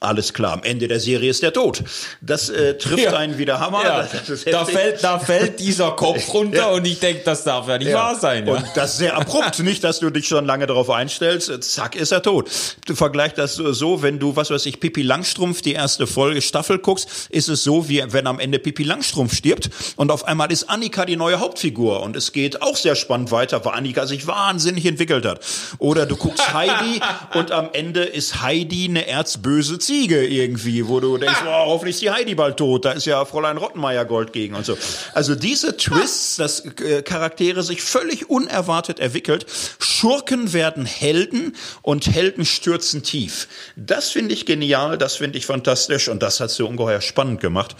[0.00, 1.82] Alles klar, am Ende der Serie ist der tot.
[2.20, 3.16] Das äh, trifft Ja.
[3.16, 3.82] einen wie der Hammer.
[3.84, 4.06] Ja,
[4.50, 6.66] da, fällt, da fällt dieser Kopf runter Ja.
[6.72, 8.46] und ich denke, das darf ja nicht wahr sein.
[8.46, 9.60] Und das ist sehr abrupt.
[9.60, 11.50] Nicht, dass du dich schon lange darauf einstellst.
[11.64, 12.50] Zack, ist er tot.
[12.86, 16.78] Du vergleichst das so, wenn du, was weiß ich, Pippi Langstrumpf die erste Folge Staffel
[16.80, 20.68] guckst, ist es so, wie wenn am Ende Pippi Langstrumpf stirbt und auf einmal ist
[20.68, 24.84] Annika die neue Hauptfigur und es geht auch sehr spannend weiter, weil Annika sich wahnsinnig
[24.84, 25.40] entwickelt hat.
[25.78, 27.00] Oder du guckst Heidi
[27.34, 32.02] und am Ende ist Heidi eine erzböse Ziege irgendwie, wo du denkst, oh, hoffentlich ist
[32.02, 32.84] die Heidi bald tot.
[32.84, 34.76] Da ist ja Fräulein Rottenmeier Gold gegen und so.
[35.12, 39.46] Also diese Twists, dass äh, Charaktere sich völlig unerwartet entwickelt.
[39.78, 43.48] Schurken werden Helden und Helden stürzen tief.
[43.76, 47.76] Das finde ich genial, das finde ich fantastisch und das hat so ungeheuer spannend gemacht,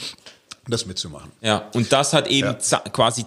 [0.69, 1.31] das mitzumachen.
[1.43, 2.79] Ja, und das hat eben Ja.
[2.81, 3.27] quasi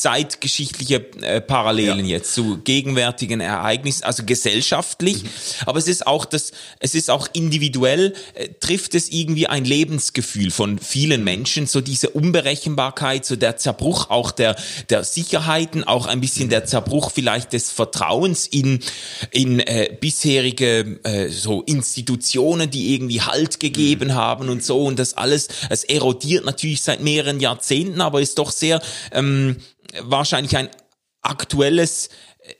[0.00, 2.16] zeitgeschichtliche äh, Parallelen Ja.
[2.16, 5.28] jetzt zu gegenwärtigen Ereignissen, also gesellschaftlich, Mhm.
[5.66, 10.50] aber es ist auch das, es ist auch individuell, äh, trifft es irgendwie ein Lebensgefühl
[10.50, 14.56] von vielen Menschen, so diese Unberechenbarkeit, so der Zerbruch auch der,
[14.88, 16.50] der Sicherheiten, auch ein bisschen Mhm.
[16.50, 18.80] der Zerbruch vielleicht des Vertrauens in,
[19.30, 24.14] in äh, bisherige äh, so Institutionen, die irgendwie Halt gegeben Mhm.
[24.14, 28.50] haben und so und das alles, es erodiert natürlich seit mehreren Jahrzehnten, aber ist doch
[28.50, 28.80] sehr
[29.12, 29.56] ähm,
[30.02, 30.68] wahrscheinlich ein
[31.22, 32.08] aktuelles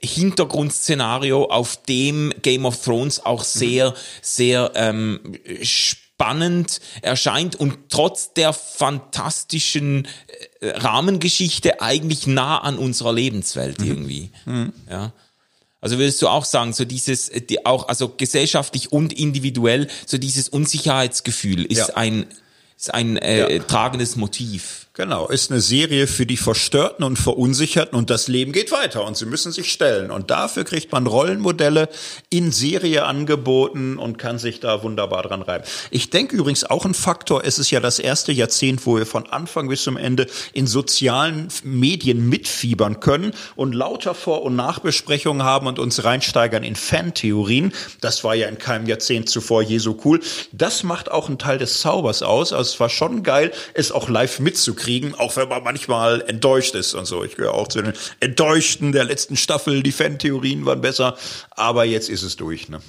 [0.01, 5.21] Hintergrundszenario, auf dem Game of Thrones auch sehr, sehr ähm,
[5.63, 10.07] spannend erscheint und trotz der fantastischen
[10.61, 14.31] äh, Rahmengeschichte eigentlich nah an unserer Lebenswelt irgendwie.
[14.89, 15.13] Ja.
[15.81, 20.19] Also würdest du auch sagen, so dieses, äh, die auch, also gesellschaftlich und individuell, so
[20.19, 21.97] dieses Unsicherheitsgefühl ist Ja.
[21.97, 22.27] ein
[22.77, 24.89] ist ein äh, tragendes Motiv.
[24.95, 29.17] Genau, ist eine Serie für die Verstörten und Verunsicherten und das Leben geht weiter und
[29.17, 30.11] sie müssen sich stellen.
[30.11, 31.89] Und dafür kriegt man Rollenmodelle
[32.29, 35.65] in Serie angeboten und kann sich da wunderbar dran reiben.
[35.93, 39.29] Ich denke übrigens auch ein Faktor, es ist ja das erste Jahrzehnt, wo wir von
[39.29, 45.69] Anfang bis zum Ende in sozialen Medien mitfiebern können und lauter Vor- und Nachbesprechungen haben
[45.69, 47.73] und uns reinsteigern in Fantheorien.
[48.01, 50.19] Das war ja in keinem Jahrzehnt zuvor je so cool.
[50.51, 52.53] Das macht auch einen Teil des Zaubers aus.
[52.53, 56.75] Also es war schon geil, es auch live mitzukriegen kriegen, auch wenn man manchmal enttäuscht
[56.75, 57.23] ist und so.
[57.23, 59.85] Ich gehöre auch zu den Enttäuschten der letzten Staffel.
[59.85, 61.17] Die Fan-Theorien waren besser,
[61.51, 62.69] aber jetzt ist es durch.
[62.69, 62.81] Ne?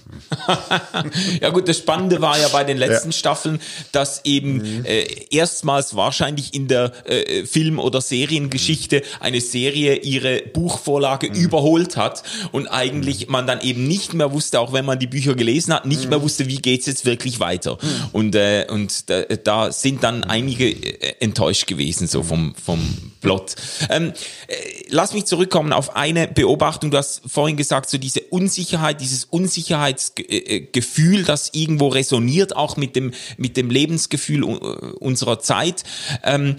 [1.42, 3.18] ja gut, das Spannende war ja bei den letzten ja.
[3.18, 3.62] Staffeln,
[3.92, 4.86] dass eben mhm.
[4.86, 11.36] äh, erstmals wahrscheinlich in der äh, Film- oder Seriengeschichte eine Serie ihre Buchvorlage mhm.
[11.36, 13.34] überholt hat und eigentlich mhm.
[13.34, 16.10] man dann eben nicht mehr wusste, auch wenn man die Bücher gelesen hat, nicht mhm.
[16.10, 17.78] mehr wusste, wie geht's jetzt wirklich weiter.
[17.80, 17.88] Mhm.
[18.12, 22.80] Und, äh, und da, da sind dann einige äh, enttäuscht gewesen gewesen, so vom, vom
[23.22, 23.56] Plot.
[23.90, 24.14] Ähm,
[24.48, 24.54] äh,
[24.90, 26.92] lass mich zurückkommen auf eine Beobachtung.
[26.92, 32.96] Du hast vorhin gesagt, so diese Unsicherheit, dieses Unsicherheitsgefühl, äh, das irgendwo resoniert, auch mit
[32.96, 35.84] dem, mit dem Lebensgefühl unserer Zeit.
[36.24, 36.58] Ähm,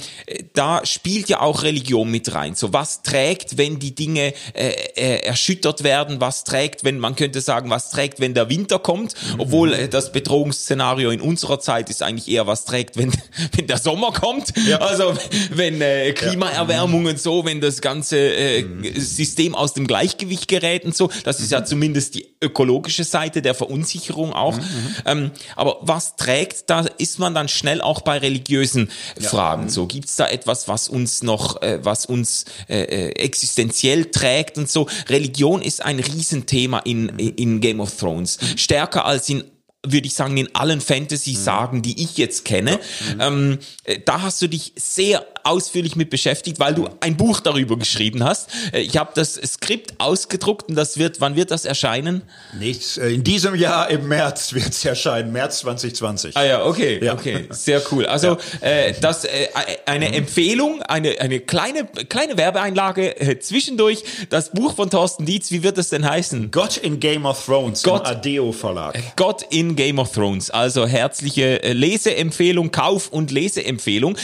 [0.55, 2.55] da spielt ja auch Religion mit rein.
[2.55, 6.21] So, was trägt, wenn die Dinge äh, äh, erschüttert werden?
[6.21, 9.15] Was trägt, wenn, man könnte sagen, was trägt, wenn der Winter kommt?
[9.39, 13.13] Obwohl äh, das Bedrohungsszenario in unserer Zeit ist eigentlich eher, was trägt, wenn,
[13.57, 14.53] wenn der Sommer kommt.
[14.67, 14.79] Ja.
[14.79, 15.12] Also,
[15.51, 18.65] wenn äh, Klimaerwärmung und so, wenn das ganze äh,
[18.99, 23.55] System aus dem Gleichgewicht gerät und so, das ist ja zumindest die ökologische Seite der
[23.55, 24.57] Verunsicherung auch.
[24.57, 24.97] Mhm.
[25.07, 28.91] Ähm, aber was trägt, da ist man dann schnell auch bei religiösen.
[29.21, 29.69] Fragen.
[29.69, 34.69] So gibt's da etwas, was uns noch, äh, was uns äh, äh existenziell trägt und
[34.69, 34.87] so.
[35.09, 38.39] Religion ist ein Riesenthema in, in Game of Thrones.
[38.57, 39.45] Stärker als in
[39.85, 42.79] würde ich sagen, in allen Fantasy-Sagen, die ich jetzt kenne.
[43.19, 43.29] Ja.
[43.29, 47.77] Ähm, äh, da hast du dich sehr ausführlich mit beschäftigt, weil du ein Buch darüber
[47.77, 48.51] geschrieben hast.
[48.73, 52.23] Äh, ich habe das Skript ausgedruckt und das wird, wann wird das erscheinen?
[52.59, 52.99] Nichts.
[52.99, 56.37] Äh, in diesem Jahr im März wird es erscheinen, März 2020.
[56.37, 57.15] Ah ja, okay, ja.
[57.15, 58.07] okay, sehr cool.
[58.07, 58.69] Also ja.
[58.69, 59.49] äh, das äh,
[59.87, 60.15] eine mhm.
[60.15, 64.05] Empfehlung, eine eine kleine kleine Werbeeinlage äh, zwischendurch.
[64.31, 66.51] Das Buch von Thorsten Dietz, wie wird es denn heißen?
[66.51, 68.99] Gott in Game of Thrones, Gott, Adeo Verlag.
[69.17, 70.51] Gott in Game of Thrones.
[70.51, 74.17] Also herzliche Leseempfehlung, Kauf und Leseempfehlung.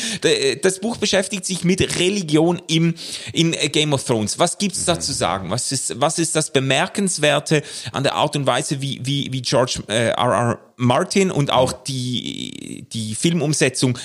[0.63, 2.95] Das Buch beschäftigt sich mit Religion im,
[3.33, 4.39] in Game of Thrones.
[4.39, 5.51] Was gibt's da zu sagen?
[5.51, 9.83] Was ist, was ist das Bemerkenswerte an der Art und Weise, wie, wie, wie George
[9.89, 10.17] äh, R.
[10.17, 10.59] R.
[10.77, 13.99] Martin und auch die, die Filmumsetzung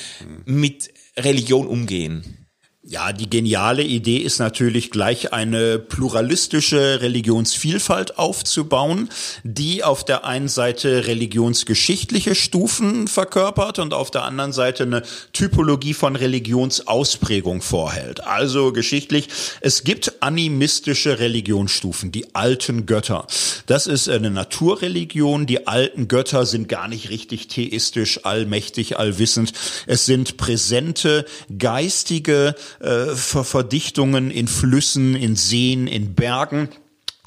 [0.46, 2.43] mit Religion umgehen?
[2.86, 9.08] Ja, die geniale Idee ist natürlich gleich eine pluralistische Religionsvielfalt aufzubauen,
[9.46, 15.94] die auf der einen Seite religionsgeschichtliche Stufen verkörpert und auf der anderen Seite eine Typologie
[15.94, 18.22] von Religionsausprägung vorhält.
[18.26, 19.30] Also geschichtlich,
[19.62, 23.28] es gibt animistische Religionsstufen, die alten Götter.
[23.66, 25.46] Das ist eine Naturreligion.
[25.46, 29.54] Die alten Götter sind gar nicht richtig theistisch, allmächtig, allwissend.
[29.88, 31.24] Es sind präsente,
[31.58, 36.70] geistige, äh, Verdichtungen in Flüssen, in Seen, in Bergen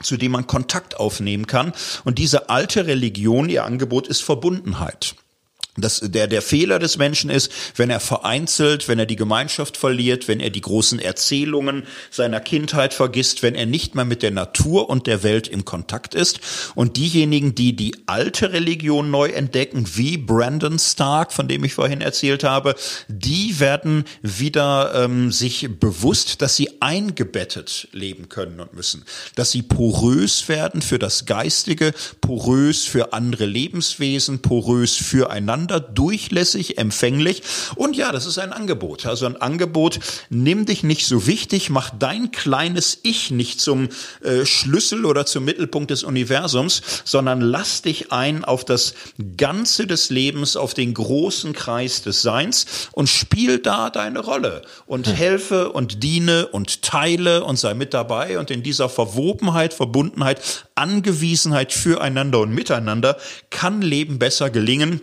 [0.03, 1.73] zu dem man Kontakt aufnehmen kann.
[2.05, 5.15] Und diese alte Religion, ihr Angebot ist Verbundenheit.
[5.77, 10.27] Das, der, der Fehler des Menschen ist, wenn er vereinzelt, wenn er die Gemeinschaft verliert,
[10.27, 14.89] wenn er die großen Erzählungen seiner Kindheit vergisst, wenn er nicht mehr mit der Natur
[14.89, 16.41] und der Welt im Kontakt ist.
[16.75, 22.01] Und diejenigen, die die alte Religion neu entdecken, wie Brandon Stark, von dem ich vorhin
[22.01, 22.75] erzählt habe,
[23.09, 29.63] die werden wieder ähm, sich bewusst, dass sie eingebettet leben können und müssen, dass sie
[29.63, 37.43] porös werden für das Geistige, porös für andere Lebenswesen, porös füreinander füreinander, durchlässig, empfänglich.
[37.75, 39.07] Und ja, das ist ein Angebot.
[39.07, 39.99] Also ein Angebot,
[40.31, 43.89] nimm dich nicht so wichtig, mach dein kleines Ich nicht zum
[44.23, 48.95] äh, Schlüssel oder zum Mittelpunkt des Universums, sondern lass dich ein auf das
[49.37, 55.07] Ganze des Lebens, auf den großen Kreis des Seins und spiel da deine Rolle und
[55.07, 55.15] hm.
[55.15, 60.41] helfe und diene und teile und sei mit dabei und in dieser Verwobenheit, Verbundenheit,
[60.75, 63.17] Angewiesenheit füreinander und miteinander
[63.51, 65.01] kann Leben besser gelingen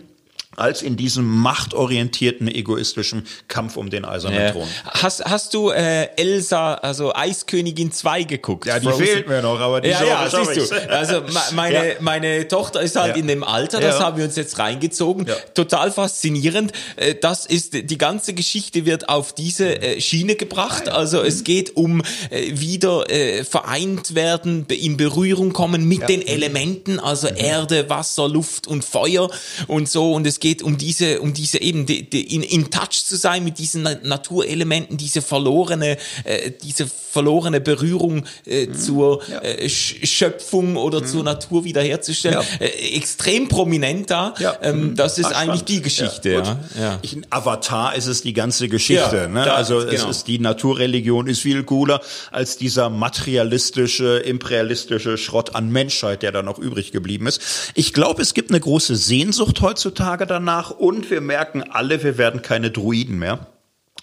[0.56, 4.50] als in diesem machtorientierten, egoistischen Kampf um den eisernen ja.
[4.52, 4.68] Thron.
[4.84, 8.66] Hast, hast du äh, Elsa, also Eiskönigin 2 geguckt?
[8.66, 9.04] Ja, die Frozen?
[9.04, 10.90] fehlt mir noch, aber die ja, ja, siehst du.
[10.90, 11.22] Also
[11.54, 11.94] meine, ja.
[12.00, 13.20] meine Tochter ist halt ja.
[13.20, 15.26] in dem Alter, das haben wir uns jetzt reingezogen.
[15.54, 16.72] Total faszinierend.
[16.96, 20.88] Äh, das ist, die ganze Geschichte wird auf diese äh, Schiene gebracht.
[20.88, 23.04] Also es geht um äh, wieder
[23.48, 27.36] vereint werden, in Berührung kommen mit den Elementen, also mhm.
[27.36, 29.30] Erde, Wasser, Luft und Feuer
[29.66, 30.12] und so.
[30.12, 33.44] Und es geht um diese, um diese eben die, die in, in Touch zu sein
[33.44, 38.74] mit diesen Naturelementen, diese verlorene, äh, diese verlorene Berührung äh, mhm.
[38.74, 39.40] zur ja.
[39.40, 41.06] äh, Schöpfung oder mhm.
[41.06, 42.40] zur Natur wiederherzustellen.
[42.60, 42.66] Ja.
[42.66, 44.34] Äh, extrem prominent da.
[44.38, 44.58] Ja.
[44.60, 44.96] Ähm, mhm.
[44.96, 46.58] das ist Ach, eigentlich die Geschichte.
[47.00, 49.30] Ich, Avatar ist es die ganze Geschichte.
[49.32, 49.50] ne?
[49.50, 49.92] Also genau.
[49.92, 52.02] es ist die Naturreligion ist viel cooler
[52.32, 57.40] als dieser materialistische, imperialistische Schrott an Menschheit, der da noch übrig geblieben ist.
[57.74, 62.42] Ich glaube, es gibt eine große Sehnsucht heutzutage danach und wir merken alle, wir werden
[62.42, 63.46] keine Druiden mehr.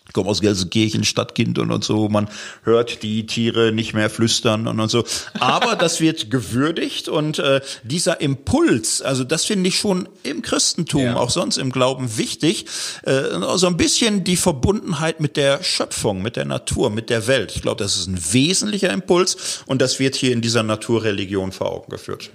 [0.07, 2.09] Ich komme aus Gelsenkirchen, Stadtkind und, und so.
[2.09, 2.27] Man
[2.63, 5.05] hört die Tiere nicht mehr flüstern und, und so.
[5.39, 11.03] Aber das wird gewürdigt und äh, dieser Impuls, also das finde ich schon im Christentum,
[11.03, 11.15] ja.
[11.15, 12.65] auch sonst im Glauben wichtig.
[13.05, 17.53] Äh, also ein bisschen die Verbundenheit mit der Schöpfung, mit der Natur, mit der Welt.
[17.55, 21.71] Ich glaube, das ist ein wesentlicher Impuls und das wird hier in dieser Naturreligion vor
[21.71, 22.31] Augen geführt.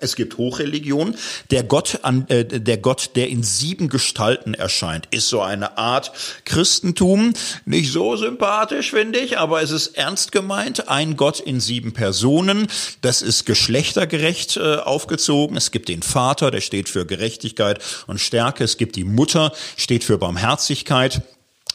[0.00, 1.14] Es gibt Hochreligion.
[1.50, 6.12] Der Gott, an, äh, der Gott, der in sieben Gestalten erscheint, ist so eine Art
[6.44, 7.32] Christentum.
[7.64, 10.88] Nicht so sympathisch, finde ich, aber es ist ernst gemeint.
[10.88, 12.66] Ein Gott in sieben Personen.
[13.00, 15.56] Das ist geschlechtergerecht äh, aufgezogen.
[15.56, 18.64] Es gibt den Vater, der steht für Gerechtigkeit und Stärke.
[18.64, 21.22] Es gibt die Mutter, steht für Barmherzigkeit.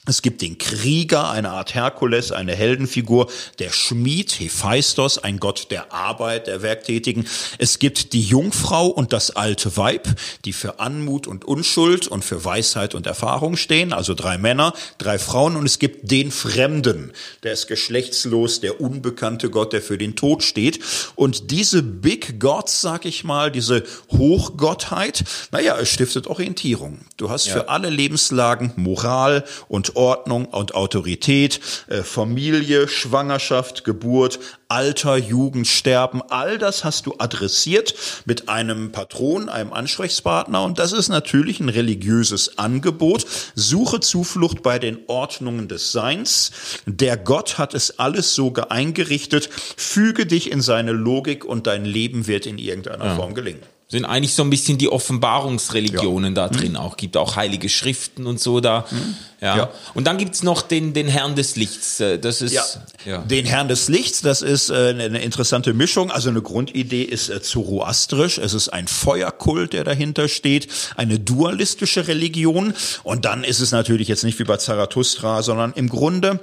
[0.07, 5.93] Es gibt den Krieger, eine Art Herkules, eine Heldenfigur, der Schmied, Hephaistos, ein Gott der
[5.93, 7.27] Arbeit, der Werktätigen.
[7.57, 10.07] Es gibt die Jungfrau und das alte Weib,
[10.45, 15.17] die für Anmut und Unschuld und für Weisheit und Erfahrung stehen, also drei Männer, drei
[15.17, 15.55] Frauen.
[15.55, 20.43] Und es gibt den Fremden, der ist geschlechtslos, der unbekannte Gott, der für den Tod
[20.43, 20.79] steht.
[21.15, 26.99] Und diese Big Gods, sag ich mal, diese Hochgottheit, naja, es stiftet Orientierung.
[27.17, 27.53] Du hast ja.
[27.53, 36.21] für alle Lebenslagen Moral und Ordnung und Autorität, äh, Familie, Schwangerschaft, Geburt, Alter, Jugend, Sterben,
[36.29, 37.93] all das hast du adressiert
[38.25, 43.25] mit einem Patron, einem Ansprechpartner und das ist natürlich ein religiöses Angebot.
[43.53, 46.51] Suche Zuflucht bei den Ordnungen des Seins.
[46.85, 49.49] Der Gott hat es alles so eingerichtet.
[49.77, 53.15] Füge dich in seine Logik und dein Leben wird in irgendeiner ja.
[53.15, 53.61] Form gelingen
[53.95, 56.47] sind eigentlich so ein bisschen die Offenbarungsreligionen ja.
[56.47, 56.77] da drin mhm.
[56.77, 56.97] auch.
[56.97, 58.85] Gibt auch heilige Schriften und so da.
[58.91, 59.15] Mhm.
[59.41, 59.57] Ja.
[59.57, 59.69] ja.
[59.93, 61.99] Und dann gibt's noch den, den Herrn des Lichts.
[61.99, 62.63] Äh, das ist, ja.
[63.05, 63.17] ja.
[63.19, 66.11] Den Herrn des Lichts, das ist äh, eine interessante Mischung.
[66.11, 68.37] Also eine Grundidee ist äh, zoroastrisch.
[68.37, 70.67] Es ist ein Feuerkult, der dahinter steht.
[70.95, 72.73] Eine dualistische Religion.
[73.03, 76.39] Und dann ist es natürlich jetzt nicht wie bei Zarathustra, sondern im Grunde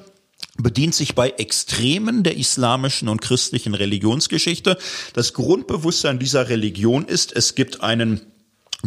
[0.59, 4.77] bedient sich bei Extremen der islamischen und christlichen Religionsgeschichte.
[5.15, 8.32] Das Grundbewusstsein dieser Religion ist, es gibt einen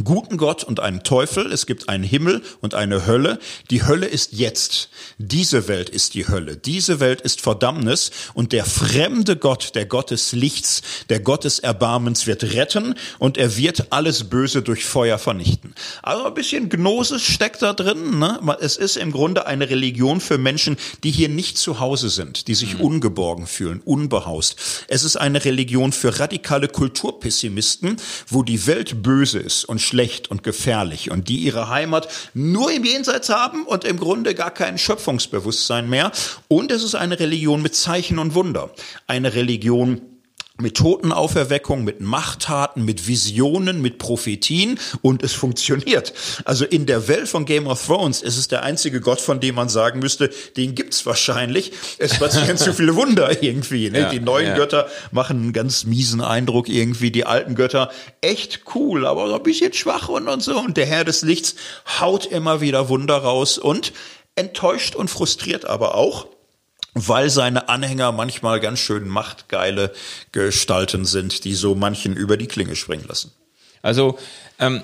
[0.04, 3.40] guten Gott und einen Teufel, es gibt einen Himmel und eine Hölle.
[3.70, 4.90] Die Hölle ist jetzt.
[5.18, 6.58] Diese Welt ist die Hölle.
[6.58, 11.60] Diese Welt ist Verdammnis und der fremde Gott, der Gott des Lichts, der Gott des
[11.60, 15.74] Erbarmens wird retten und er wird alles Böse durch Feuer vernichten.
[16.02, 18.20] Also ein bisschen Gnosis steckt da drin.
[18.20, 18.40] Ne?
[18.60, 22.56] Es ist im Grunde eine Religion für Menschen, die hier nicht zu Hause sind, die
[22.56, 22.82] sich mhm.
[22.82, 24.58] ungeborgen fühlen, unbehaust.
[24.88, 30.44] Es ist eine Religion für radikale Kulturpessimisten, wo die Welt böse ist und schlecht und
[30.44, 35.90] gefährlich und die ihre Heimat nur im Jenseits haben und im Grunde gar kein Schöpfungsbewusstsein
[35.90, 36.12] mehr.
[36.48, 38.72] Und es ist eine Religion mit Zeichen und Wunder.
[39.08, 40.02] Eine Religion,
[40.58, 46.14] mit Totenauferweckung, mit Machttaten, mit Visionen, mit Prophetien und es funktioniert.
[46.46, 49.56] Also in der Welt von Game of Thrones ist es der einzige Gott, von dem
[49.56, 51.74] man sagen müsste, den gibt's wahrscheinlich.
[51.98, 53.90] Es passieren zu viele Wunder irgendwie.
[53.90, 54.02] Ne?
[54.02, 54.56] Ja, die neuen ja.
[54.56, 57.12] Götter machen einen ganz miesen Eindruck irgendwie.
[57.12, 57.92] Die alten Götter
[58.22, 60.58] echt cool, aber so ein bisschen schwach und, und so.
[60.58, 61.56] Und der Herr des Lichts
[62.00, 63.92] haut immer wieder Wunder raus und
[64.36, 66.28] enttäuscht und frustriert aber auch
[66.96, 69.94] weil seine Anhänger manchmal ganz schön machtgeile
[70.32, 73.32] Gestalten sind, die so manchen über die Klinge springen lassen.
[73.82, 74.18] Also
[74.60, 74.82] ähm,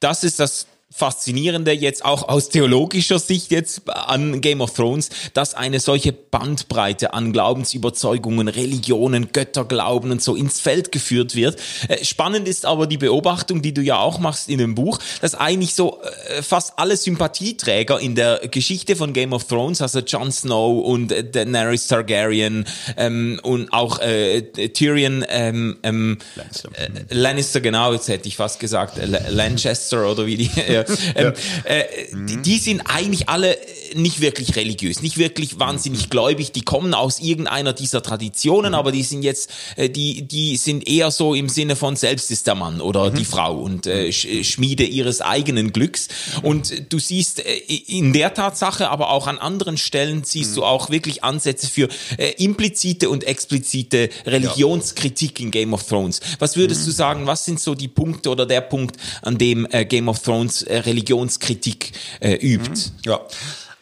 [0.00, 5.52] das ist das Faszinierende jetzt auch aus theologischer Sicht jetzt an Game of Thrones, dass
[5.52, 11.60] eine solche Bandbreite an Glaubensüberzeugungen, Religionen, Götterglauben und so ins Feld geführt wird.
[11.88, 15.34] Äh, spannend ist aber die Beobachtung, die du ja auch machst in dem Buch, dass
[15.34, 20.32] eigentlich so äh, fast alle Sympathieträger in der Geschichte von Game of Thrones, also Jon
[20.32, 22.64] Snow und äh, Daenerys Targaryen
[22.96, 26.70] ähm, und auch äh, Tyrion ähm, ähm, Lannister.
[26.72, 28.98] Äh, Lannister, genau, jetzt hätte ich fast gesagt,
[29.28, 30.50] Lanchester oder wie die
[31.14, 31.32] ähm,
[31.64, 33.56] äh, die, die sind eigentlich alle
[33.94, 36.52] nicht wirklich religiös, nicht wirklich wahnsinnig gläubig.
[36.52, 41.10] Die kommen aus irgendeiner dieser Traditionen, aber die sind jetzt, äh, die, die sind eher
[41.10, 45.20] so im Sinne von selbst ist der Mann oder die Frau und äh, Schmiede ihres
[45.20, 46.08] eigenen Glücks.
[46.42, 50.90] Und du siehst äh, in der Tatsache, aber auch an anderen Stellen siehst du auch
[50.90, 56.20] wirklich Ansätze für äh, implizite und explizite Religionskritik in Game of Thrones.
[56.38, 59.84] Was würdest du sagen, was sind so die Punkte oder der Punkt, an dem äh,
[59.84, 62.90] Game of Thrones äh, Religionskritik äh, übt?
[63.04, 63.20] Ja.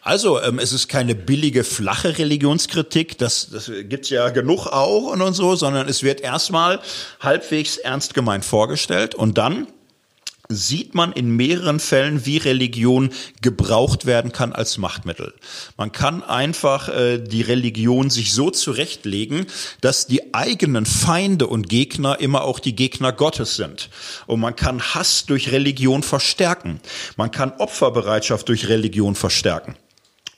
[0.07, 5.21] Also, ähm, es ist keine billige, flache Religionskritik, das, das gibt's ja genug auch und,
[5.21, 6.79] und so, sondern es wird erstmal
[7.19, 9.67] halbwegs ernst gemeint vorgestellt und dann
[10.47, 13.09] sieht man in mehreren Fällen, wie Religion
[13.41, 15.33] gebraucht werden kann als Machtmittel.
[15.75, 19.47] Man kann einfach äh, die Religion sich so zurechtlegen,
[19.81, 23.89] dass die eigenen Feinde und Gegner immer auch die Gegner Gottes sind.
[24.25, 26.79] Und man kann Hass durch Religion verstärken.
[27.17, 29.75] Man kann Opferbereitschaft durch Religion verstärken.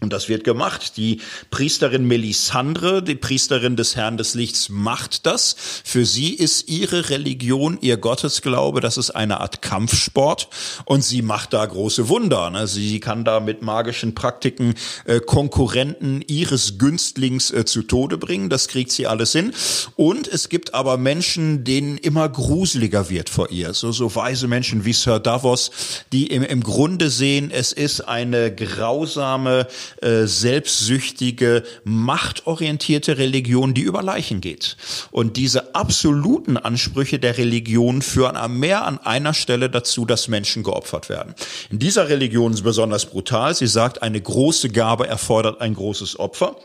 [0.01, 0.95] Und das wird gemacht.
[0.95, 1.19] Die
[1.51, 5.57] Priesterin Melisandre, die Priesterin des Herrn des Lichts, macht das.
[5.83, 10.47] Für sie ist ihre Religion, ihr Gottesglaube, das ist eine Art Kampfsport.
[10.85, 12.49] Und sie macht da große Wunder.
[12.49, 12.65] Ne?
[12.67, 18.49] Sie kann da mit magischen Praktiken äh, Konkurrenten ihres Günstlings äh, zu Tode bringen.
[18.49, 19.51] Das kriegt sie alles hin.
[19.97, 23.73] Und es gibt aber Menschen, denen immer gruseliger wird vor ihr.
[23.73, 25.71] So, so weise Menschen wie Sir Davos,
[26.13, 29.67] die im, im Grunde sehen, es ist eine grausame,
[30.01, 34.77] äh, selbstsüchtige, machtorientierte Religion, die über Leichen geht.
[35.11, 41.09] Und diese absoluten Ansprüche der Religion führen mehr an einer Stelle dazu, dass Menschen geopfert
[41.09, 41.35] werden.
[41.69, 43.53] In dieser Religion ist besonders brutal.
[43.55, 46.55] Sie sagt, eine große Gabe erfordert ein großes Opfer.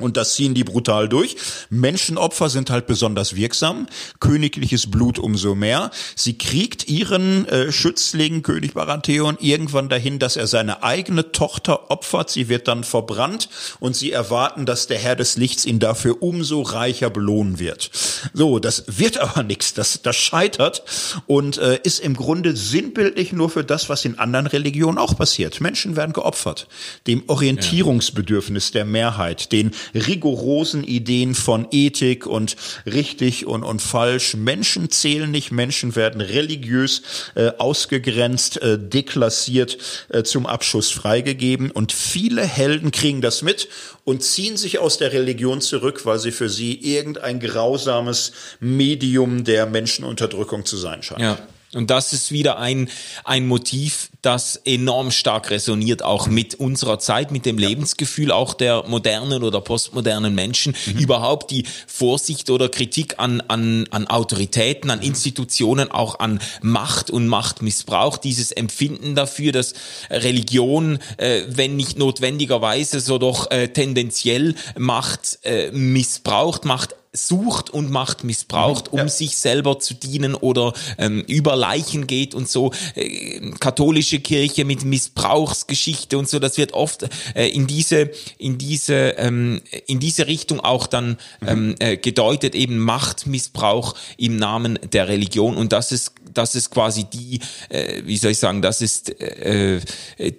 [0.00, 1.36] Und das ziehen die brutal durch.
[1.70, 3.86] Menschenopfer sind halt besonders wirksam,
[4.18, 5.92] königliches Blut umso mehr.
[6.16, 12.28] Sie kriegt ihren äh, Schützling, König Baratheon, irgendwann dahin, dass er seine eigene Tochter opfert.
[12.28, 16.62] Sie wird dann verbrannt und sie erwarten, dass der Herr des Lichts ihn dafür umso
[16.62, 17.92] reicher belohnen wird.
[18.32, 19.74] So, das wird aber nichts.
[19.74, 20.82] Das, das scheitert
[21.26, 25.60] und äh, ist im Grunde sinnbildlich nur für das, was in anderen Religionen auch passiert.
[25.60, 26.66] Menschen werden geopfert.
[27.06, 32.56] Dem Orientierungsbedürfnis der Mehrheit, den rigorosen Ideen von Ethik und
[32.86, 34.34] richtig und, und falsch.
[34.34, 37.02] Menschen zählen nicht, Menschen werden religiös
[37.34, 39.78] äh, ausgegrenzt, äh, deklassiert,
[40.08, 43.68] äh, zum Abschuss freigegeben und viele Helden kriegen das mit
[44.04, 49.66] und ziehen sich aus der Religion zurück, weil sie für sie irgendein grausames Medium der
[49.66, 51.20] Menschenunterdrückung zu sein scheint.
[51.20, 51.38] Ja.
[51.74, 52.88] Und das ist wieder ein,
[53.24, 58.84] ein Motiv, das enorm stark resoniert, auch mit unserer Zeit, mit dem Lebensgefühl auch der
[58.86, 60.74] modernen oder postmodernen Menschen.
[60.86, 60.98] Mhm.
[60.98, 67.26] Überhaupt die Vorsicht oder Kritik an, an, an Autoritäten, an Institutionen, auch an Macht und
[67.28, 69.74] Machtmissbrauch, dieses Empfinden dafür, dass
[70.10, 77.90] Religion, äh, wenn nicht notwendigerweise, so doch äh, tendenziell Macht äh, missbraucht, Macht sucht und
[77.90, 79.08] Macht missbraucht, um ja.
[79.08, 82.72] sich selber zu dienen oder ähm, über Leichen geht und so.
[82.94, 88.94] Äh, katholische Kirche mit Missbrauchsgeschichte und so, das wird oft äh, in diese in diese
[89.16, 91.48] ähm, in diese Richtung auch dann mhm.
[91.48, 97.04] ähm, äh, gedeutet, eben Machtmissbrauch im Namen der Religion und das ist das ist quasi
[97.04, 99.80] die, äh, wie soll ich sagen, das ist äh,
[100.18, 100.32] äh,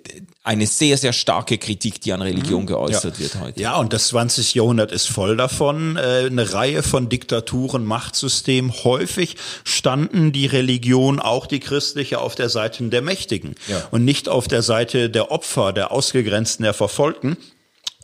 [0.46, 2.68] eine sehr, sehr starke Kritik, die an Religion mhm.
[2.68, 3.20] geäußert ja.
[3.20, 3.60] wird heute.
[3.60, 4.54] Ja, und das 20.
[4.54, 5.98] Jahrhundert ist voll davon.
[5.98, 8.72] Äh, eine Reihe von Diktaturen, Machtsystemen.
[8.84, 13.88] Häufig standen die Religion, auch die christliche, auf der Seite der Mächtigen ja.
[13.90, 17.38] und nicht auf der Seite der Opfer, der Ausgegrenzten, der Verfolgten.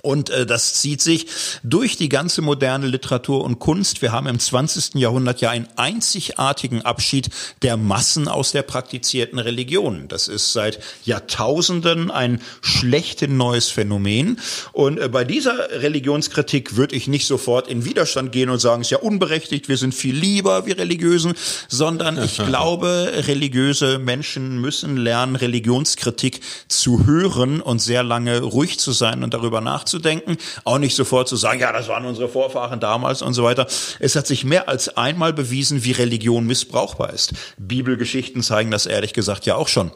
[0.01, 1.27] Und äh, das zieht sich
[1.63, 4.01] durch die ganze moderne Literatur und Kunst.
[4.01, 4.95] Wir haben im 20.
[4.95, 7.29] Jahrhundert ja einen einzigartigen Abschied
[7.61, 10.07] der Massen aus der praktizierten Religion.
[10.07, 14.39] Das ist seit Jahrtausenden ein schlechthin neues Phänomen.
[14.71, 18.87] Und äh, bei dieser Religionskritik würde ich nicht sofort in Widerstand gehen und sagen, es
[18.87, 21.33] ist ja unberechtigt, wir sind viel lieber, wir Religiösen,
[21.67, 28.93] sondern ich glaube, religiöse Menschen müssen lernen, Religionskritik zu hören und sehr lange ruhig zu
[28.93, 32.79] sein und darüber nachzudenken nachzudenken, auch nicht sofort zu sagen, ja, das waren unsere Vorfahren
[32.79, 33.67] damals und so weiter.
[33.99, 37.33] Es hat sich mehr als einmal bewiesen, wie Religion missbrauchbar ist.
[37.57, 39.91] Bibelgeschichten zeigen das ehrlich gesagt ja auch schon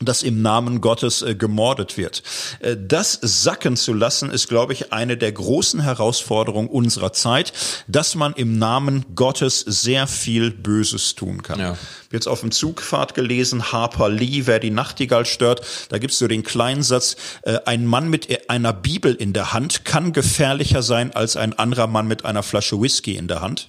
[0.00, 2.22] dass im Namen Gottes äh, gemordet wird.
[2.60, 7.52] Äh, das sacken zu lassen, ist, glaube ich, eine der großen Herausforderungen unserer Zeit,
[7.88, 11.58] dass man im Namen Gottes sehr viel Böses tun kann.
[11.58, 11.76] Ja.
[12.10, 16.42] Jetzt auf dem Zugfahrt gelesen, Harper Lee, wer die Nachtigall stört, da gibt's so den
[16.42, 21.36] kleinen Satz, äh, ein Mann mit einer Bibel in der Hand kann gefährlicher sein als
[21.36, 23.68] ein anderer Mann mit einer Flasche Whisky in der Hand.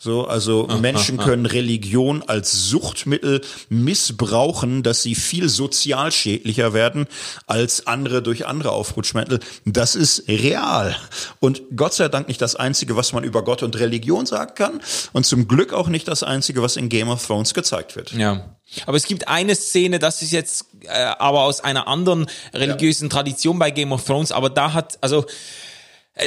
[0.00, 7.06] So, also Menschen können Religion als Suchtmittel missbrauchen, dass sie viel sozial schädlicher werden
[7.48, 9.40] als andere durch andere Aufputschmittel.
[9.64, 10.96] Das ist real.
[11.40, 14.80] Und Gott sei Dank nicht das Einzige, was man über Gott und Religion sagen kann.
[15.12, 18.12] Und zum Glück auch nicht das Einzige, was in Game of Thrones gezeigt wird.
[18.12, 18.54] Ja.
[18.86, 23.14] Aber es gibt eine Szene, das ist jetzt äh, aber aus einer anderen religiösen ja.
[23.14, 25.24] Tradition bei Game of Thrones, aber da hat, also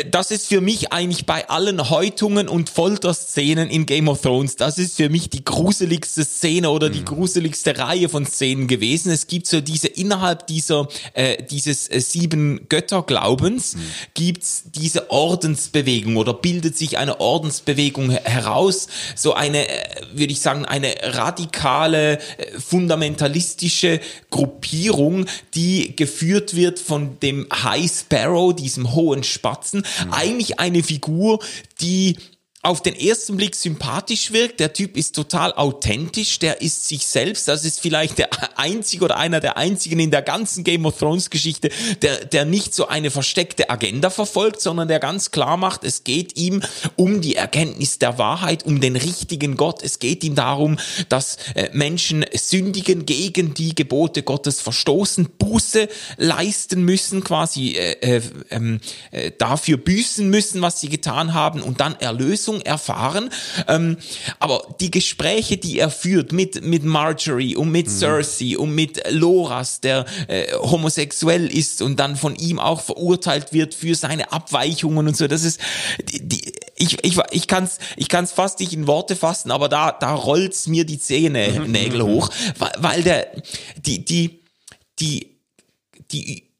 [0.09, 4.77] das ist für mich eigentlich bei allen Häutungen und Folterszenen in Game of Thrones, das
[4.77, 7.05] ist für mich die gruseligste Szene oder die mhm.
[7.05, 9.11] gruseligste Reihe von Szenen gewesen.
[9.11, 13.81] Es gibt so diese innerhalb dieser äh, dieses äh, sieben Götterglaubens mhm.
[14.13, 20.63] gibt's diese Ordensbewegung oder bildet sich eine Ordensbewegung heraus, so eine äh, würde ich sagen
[20.63, 22.19] eine radikale äh,
[22.57, 30.13] fundamentalistische Gruppierung, die geführt wird von dem High Sparrow, diesem hohen Spatzen Mhm.
[30.13, 31.39] Eigentlich eine Figur,
[31.81, 32.17] die
[32.63, 34.59] auf den ersten Blick sympathisch wirkt.
[34.59, 37.47] Der Typ ist total authentisch, der ist sich selbst.
[37.47, 41.31] Das ist vielleicht der einzige oder einer der einzigen in der ganzen Game of Thrones
[41.31, 41.71] Geschichte,
[42.03, 46.37] der, der nicht so eine versteckte Agenda verfolgt, sondern der ganz klar macht, es geht
[46.37, 46.61] ihm
[46.95, 49.81] um die Erkenntnis der Wahrheit, um den richtigen Gott.
[49.81, 50.77] Es geht ihm darum,
[51.09, 55.87] dass äh, Menschen sündigen, gegen die Gebote Gottes verstoßen, Buße
[56.17, 61.79] leisten müssen, quasi äh, äh, ähm, äh, dafür büßen müssen, was sie getan haben und
[61.79, 63.29] dann Erlösung Erlösung erfahren.
[63.67, 63.97] Ähm,
[64.39, 67.91] aber die Gespräche, die er führt mit, mit Marjorie und mit mhm.
[67.91, 73.73] Cersei und mit Loras, der äh, homosexuell ist und dann von ihm auch verurteilt wird
[73.73, 75.59] für seine Abweichungen und so, das ist,
[76.11, 79.69] die, die, ich, ich, ich kann es ich kann's fast nicht in Worte fassen, aber
[79.69, 81.71] da, da rollt's mir die Zähne, mhm.
[81.71, 83.27] Nägel hoch, weil, weil der,
[83.77, 84.41] die, die,
[84.99, 85.37] die,
[86.11, 86.51] die,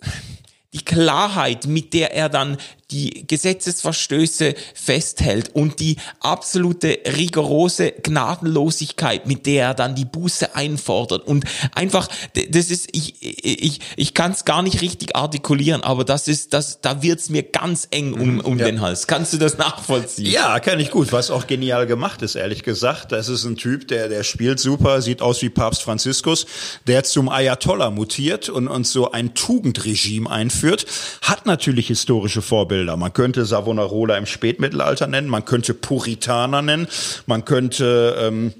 [0.74, 2.58] die Klarheit, mit der er dann
[2.92, 11.26] die Gesetzesverstöße festhält und die absolute rigorose Gnadenlosigkeit, mit der er dann die Buße einfordert
[11.26, 16.28] und einfach, das ist, ich, ich, ich kann es gar nicht richtig artikulieren, aber das
[16.28, 18.66] ist, das, da wird's mir ganz eng um, mhm, um ja.
[18.66, 19.08] den Hals.
[19.08, 20.32] Kannst du das nachvollziehen?
[20.32, 23.12] Ja, kann ich gut, was auch genial gemacht ist, ehrlich gesagt.
[23.12, 26.46] Das ist ein Typ, der, der spielt super, sieht aus wie Papst Franziskus,
[26.88, 30.86] der zum Ayatollah mutiert und, und so ein Tugendregime einführt,
[31.22, 32.98] hat natürlich historische Vorbilder Vorbilder.
[32.98, 36.88] Man könnte Savonarola im Spätmittelalter nennen, man könnte Puritaner nennen,
[37.26, 38.54] man könnte ähm,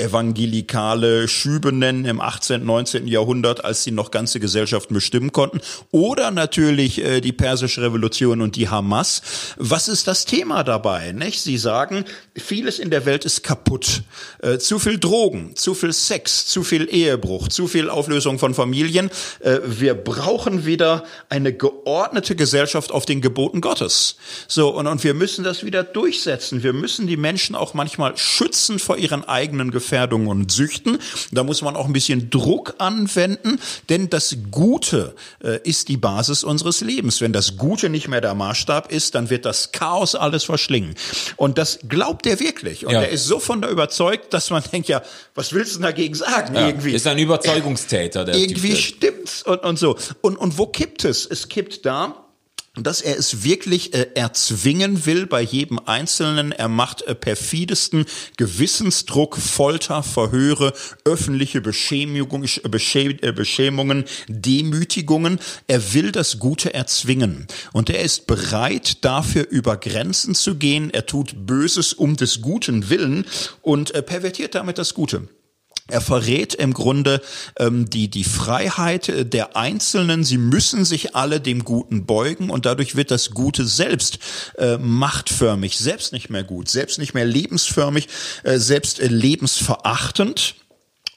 [0.00, 3.06] evangelikale Schübe nennen im 18., 19.
[3.06, 5.60] Jahrhundert, als sie noch ganze Gesellschaften bestimmen konnten.
[5.90, 9.22] Oder natürlich äh, die persische Revolution und die Hamas.
[9.56, 11.12] Was ist das Thema dabei?
[11.12, 11.40] Nicht?
[11.40, 12.04] Sie sagen,
[12.36, 14.02] vieles in der Welt ist kaputt.
[14.42, 19.10] Äh, zu viel Drogen, zu viel Sex, zu viel Ehebruch, zu viel Auflösung von Familien.
[19.40, 24.16] Äh, wir brauchen wieder eine geordnete Gesellschaft auf den Geboten Gottes.
[24.48, 26.62] So, und, und wir müssen das wieder durchsetzen.
[26.62, 30.98] Wir müssen die Menschen auch manchmal schützen vor ihren eigenen Gefährdungen und Süchten.
[31.32, 36.44] Da muss man auch ein bisschen Druck anwenden, denn das Gute äh, ist die Basis
[36.44, 37.20] unseres Lebens.
[37.20, 40.94] Wenn das Gute nicht mehr der Maßstab ist, dann wird das Chaos alles verschlingen.
[41.36, 42.86] Und das glaubt er wirklich.
[42.86, 43.02] Und ja.
[43.02, 45.02] er ist so von der überzeugt, dass man denkt, ja,
[45.34, 46.54] was willst du dagegen sagen?
[46.54, 46.92] Ja, irgendwie.
[46.92, 48.24] Ist ein Überzeugungstäter.
[48.24, 49.96] Der irgendwie stimmt's und, und so.
[50.20, 51.26] Und, und wo kippt es?
[51.26, 52.29] Es kippt da,
[52.76, 56.52] dass er es wirklich äh, erzwingen will bei jedem Einzelnen.
[56.52, 58.04] Er macht äh, perfidesten
[58.36, 60.72] Gewissensdruck, Folter, Verhöre,
[61.04, 65.40] öffentliche Beschämung, Beschä äh, Beschämungen, Demütigungen.
[65.66, 67.48] Er will das Gute erzwingen.
[67.72, 70.90] Und er ist bereit, dafür über Grenzen zu gehen.
[70.90, 73.26] Er tut Böses um des guten Willen
[73.62, 75.28] und äh, pervertiert damit das Gute.
[75.90, 77.20] Er verrät im Grunde
[77.58, 80.24] ähm, die, die Freiheit der Einzelnen.
[80.24, 84.18] Sie müssen sich alle dem Guten beugen und dadurch wird das Gute selbst
[84.58, 88.08] äh, machtförmig, selbst nicht mehr gut, selbst nicht mehr lebensförmig,
[88.42, 90.54] äh, selbst äh, lebensverachtend.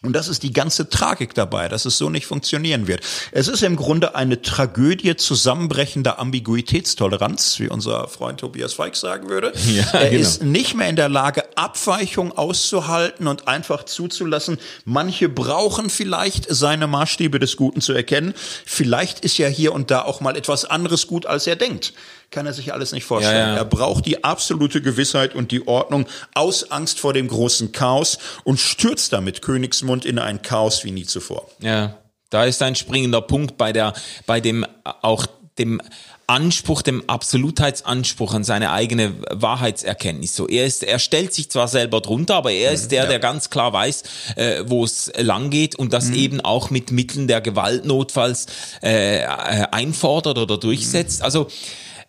[0.05, 2.99] Und das ist die ganze Tragik dabei, dass es so nicht funktionieren wird.
[3.31, 9.53] Es ist im Grunde eine Tragödie zusammenbrechender Ambiguitätstoleranz, wie unser Freund Tobias Feig sagen würde.
[9.73, 10.21] Ja, er genau.
[10.21, 14.57] ist nicht mehr in der Lage, Abweichung auszuhalten und einfach zuzulassen.
[14.83, 18.33] Manche brauchen vielleicht seine Maßstäbe des Guten zu erkennen.
[18.65, 21.93] Vielleicht ist ja hier und da auch mal etwas anderes gut, als er denkt
[22.33, 23.37] kann er sich alles nicht vorstellen.
[23.37, 23.57] Ja, ja.
[23.57, 28.59] Er braucht die absolute Gewissheit und die Ordnung aus Angst vor dem großen Chaos und
[28.59, 31.47] stürzt damit Königsmund in ein Chaos wie nie zuvor.
[31.61, 31.97] Ja,
[32.29, 33.93] da ist ein springender Punkt bei der,
[34.25, 35.27] bei dem auch
[35.59, 35.79] dem
[36.25, 40.35] Anspruch, dem Absolutheitsanspruch an seine eigene Wahrheitserkenntnis.
[40.35, 43.09] So, er ist, er stellt sich zwar selber drunter, aber er ist der, ja.
[43.09, 44.03] der ganz klar weiß,
[44.35, 46.15] äh, wo es lang geht und das mhm.
[46.15, 48.47] eben auch mit Mitteln der Gewalt notfalls
[48.81, 49.27] äh, äh
[49.71, 51.19] einfordert oder durchsetzt.
[51.19, 51.25] Mhm.
[51.25, 51.47] Also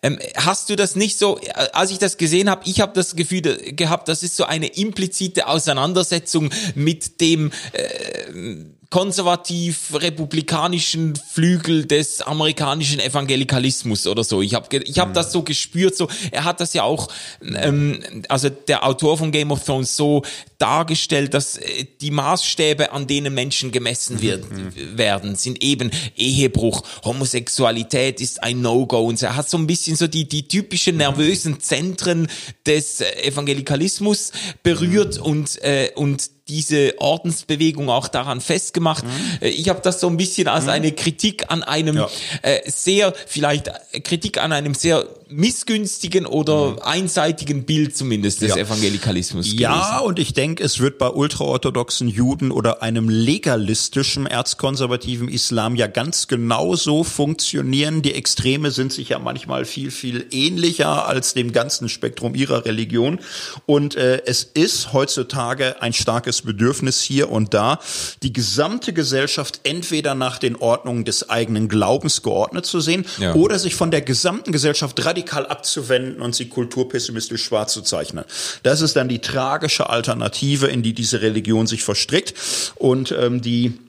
[0.05, 3.15] Ähm, hast du das nicht so, äh, als ich das gesehen habe, ich habe das
[3.15, 8.65] Gefühl gehabt, das ist so eine implizite Auseinandersetzung mit dem äh,
[8.95, 14.41] konservativ-republikanischen Flügel des amerikanischen Evangelikalismus oder so.
[14.41, 17.09] Ich habe ich hab das so gespürt, so er hat das ja auch,
[17.41, 20.21] ähm, also der Autor von Game of Thrones so
[20.59, 24.97] dargestellt, dass äh, die Maßstäbe, an denen Menschen gemessen wird, mhm.
[24.97, 29.25] werden, sind eben Ehebruch, Homosexualität ist ein No-Go und so.
[29.25, 32.29] er hat so ein bisschen so die, die typischen nervösen Zentren
[32.65, 34.31] des Evangelikalismus
[34.63, 35.23] berührt mhm.
[35.23, 39.03] und, äh, und diese Ordensbewegung auch daran festgemacht.
[39.03, 39.09] Mhm.
[39.41, 40.71] Äh, ich habe das so ein bisschen als mhm.
[40.71, 42.09] eine Kritik an einem ja.
[42.43, 43.71] äh, sehr, vielleicht
[44.03, 46.79] Kritik an einem sehr missgünstigen oder mhm.
[46.79, 48.57] einseitigen Bild zumindest des ja.
[48.57, 49.51] Evangelikalismus.
[49.53, 50.07] Ja, gewesen.
[50.07, 56.27] und ich denke, es wird bei ultraorthodoxen Juden oder einem legalistischen erzkonservativen Islam ja ganz
[56.27, 58.03] genauso funktionieren.
[58.03, 63.19] Die Extreme sind sich ja manchmal viel, viel ähnlicher als dem ganzen Spektrum ihrer Religion.
[63.65, 67.79] Und äh, es ist heutzutage ein starkes Bedürfnis hier und da,
[68.23, 73.33] die gesamte Gesellschaft entweder nach den Ordnungen des eigenen Glaubens geordnet zu sehen ja.
[73.33, 78.25] oder sich von der gesamten Gesellschaft radikal abzuwenden und sie kulturpessimistisch schwarz zu zeichnen.
[78.63, 82.33] Das ist dann die tragische Alternative, in die diese Religion sich verstrickt.
[82.75, 83.79] Und ähm, die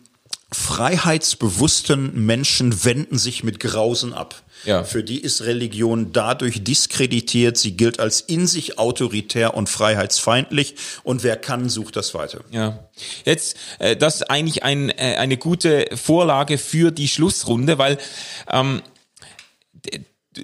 [0.53, 4.43] freiheitsbewussten Menschen wenden sich mit Grausen ab.
[4.65, 4.85] Ja.
[4.85, 11.23] Für die ist Religion dadurch diskreditiert, sie gilt als in sich autoritär und freiheitsfeindlich und
[11.23, 12.41] wer kann, sucht das weiter.
[12.51, 12.89] Ja.
[13.25, 17.99] Jetzt, äh, das ist eigentlich ein, äh, eine gute Vorlage für die Schlussrunde, weil
[18.51, 18.83] ähm,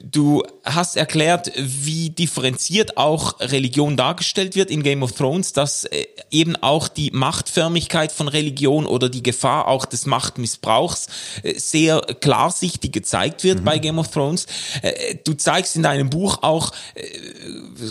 [0.00, 6.06] Du hast erklärt, wie differenziert auch Religion dargestellt wird in Game of Thrones, dass äh,
[6.30, 11.08] eben auch die Machtförmigkeit von Religion oder die Gefahr auch des Machtmissbrauchs
[11.42, 13.64] äh, sehr klarsichtig gezeigt wird mhm.
[13.64, 14.46] bei Game of Thrones.
[14.80, 16.72] Äh, du zeigst in deinem Buch auch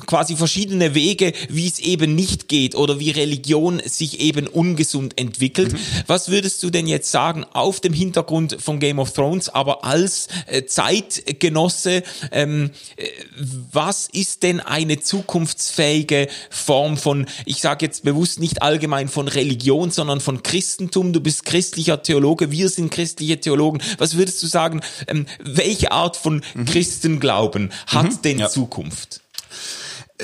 [0.06, 5.74] quasi verschiedene Wege, wie es eben nicht geht oder wie Religion sich eben ungesund entwickelt.
[5.74, 5.78] Mhm.
[6.08, 10.28] Was würdest du denn jetzt sagen auf dem Hintergrund von Game of Thrones, aber als
[10.68, 12.04] Zeitgenosse Ganze.
[12.32, 13.08] Ähm, äh,
[13.72, 19.92] was ist denn eine zukunftsfähige Form von, ich sage jetzt bewusst nicht allgemein von Religion,
[19.92, 21.14] sondern von Christentum?
[21.14, 23.82] Du bist christlicher Theologe, wir sind christliche Theologen.
[23.98, 26.66] Was würdest du sagen, ähm, welche Art von mhm.
[26.66, 28.22] Christenglauben hat mhm.
[28.24, 28.50] denn ja.
[28.50, 29.22] Zukunft?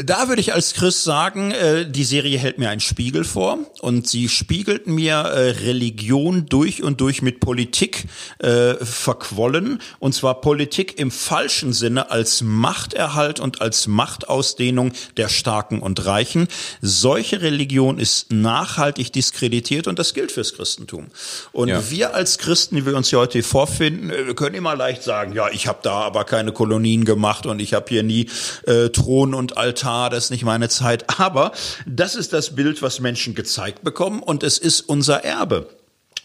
[0.04, 4.08] Da würde ich als Christ sagen, äh, die Serie hält mir einen Spiegel vor und
[4.08, 8.06] sie spiegelt mir äh, Religion durch und durch mit Politik
[8.40, 15.80] äh, verquollen und zwar Politik im falschen Sinne als Machterhalt und als Machtausdehnung der Starken
[15.80, 16.48] und Reichen.
[16.82, 21.08] Solche Religion ist nachhaltig diskreditiert und das gilt fürs Christentum.
[21.54, 21.90] Und ja.
[21.90, 25.68] wir als Christen, die wir uns hier heute vorfinden, können immer leicht sagen, ja, ich
[25.68, 28.28] habe da aber keine Kolonien gemacht und ich habe hier nie
[28.66, 31.20] äh, Thron und Altar Das ist nicht meine Zeit.
[31.20, 31.52] Aber
[31.86, 35.77] das ist das Bild, was Menschen gezeigt bekommen und es ist unser Erbe.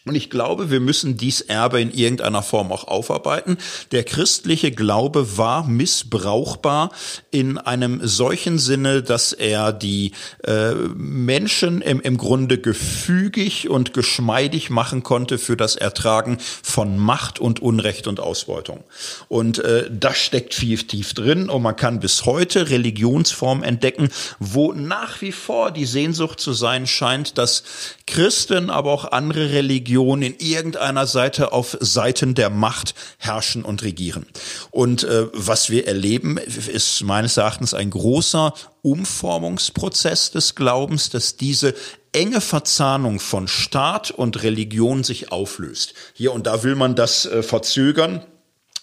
[0.04, 3.56] Und ich glaube, wir müssen dies Erbe in irgendeiner Form auch aufarbeiten.
[3.92, 6.90] Der christliche Glaube war missbrauchbar
[7.30, 10.10] in einem solchen Sinne, dass er die
[10.42, 17.38] äh, Menschen im, im Grunde gefügig und geschmeidig machen konnte für das Ertragen von Macht
[17.38, 18.82] und Unrecht und Ausbeutung.
[19.28, 24.08] Und äh, das steckt viel tief drin und man kann bis heute Religionsformen entdecken,
[24.40, 27.62] wo nach wie vor die Sehnsucht zu sein scheint, dass
[28.08, 33.82] Christen, aber auch andere Religionen Religion in irgendeiner Seite auf Seiten der Macht herrschen und
[33.82, 34.26] regieren.
[34.70, 41.74] Und äh, was wir erleben, ist meines Erachtens ein großer Umformungsprozess des Glaubens, dass diese
[42.12, 45.94] enge Verzahnung von Staat und Religion sich auflöst.
[46.14, 48.24] Hier und da will man das äh, verzögern.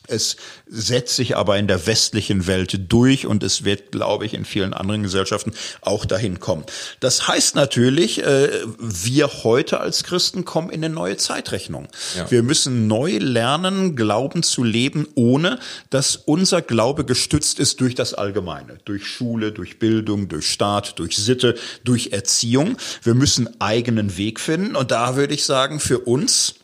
[0.09, 0.35] Es
[0.67, 4.73] setzt sich aber in der westlichen Welt durch und es wird, glaube ich, in vielen
[4.73, 6.63] anderen Gesellschaften auch dahin kommen.
[6.99, 8.49] Das heißt natürlich, äh,
[8.79, 11.87] wir heute als Christen kommen in eine neue Zeitrechnung.
[12.15, 12.29] Ja.
[12.29, 18.13] Wir müssen neu lernen, Glauben zu leben, ohne dass unser Glaube gestützt ist durch das
[18.13, 22.77] Allgemeine, durch Schule, durch Bildung, durch Staat, durch Sitte, durch Erziehung.
[23.03, 26.55] Wir müssen eigenen Weg finden und da würde ich sagen, für uns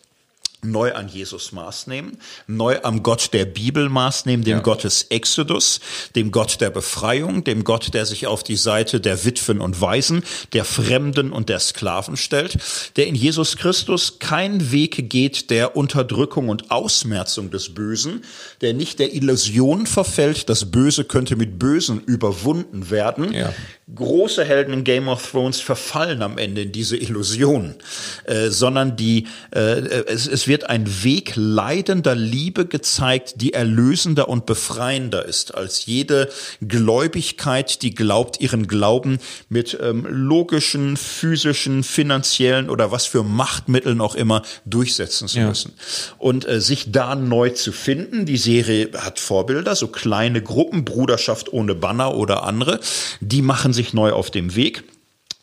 [0.72, 4.64] neu an Jesus Maß nehmen, neu am Gott der Bibel Maß nehmen, dem ja.
[4.64, 5.80] Gott des Exodus,
[6.16, 10.24] dem Gott der Befreiung, dem Gott, der sich auf die Seite der Witwen und Waisen,
[10.54, 12.58] der Fremden und der Sklaven stellt,
[12.96, 18.24] der in Jesus Christus kein Weg geht der Unterdrückung und Ausmerzung des Bösen,
[18.62, 23.34] der nicht der Illusion verfällt, das Böse könnte mit Bösen überwunden werden.
[23.34, 23.54] Ja.
[23.94, 27.76] Große Helden in Game of Thrones verfallen am Ende in diese Illusion,
[28.24, 34.30] äh, sondern die, äh, es, es wird wird ein Weg leidender Liebe gezeigt, die erlösender
[34.30, 36.30] und befreiender ist als jede
[36.66, 39.20] Gläubigkeit, die glaubt, ihren Glauben
[39.50, 45.50] mit ähm, logischen, physischen, finanziellen oder was für Machtmitteln auch immer durchsetzen zu Ja.
[45.50, 45.74] müssen.
[46.20, 51.52] Und äh, sich da neu zu finden, die Serie hat Vorbilder, so kleine Gruppen, Bruderschaft
[51.52, 52.80] ohne Banner oder andere,
[53.20, 54.84] die machen sich neu auf dem Weg.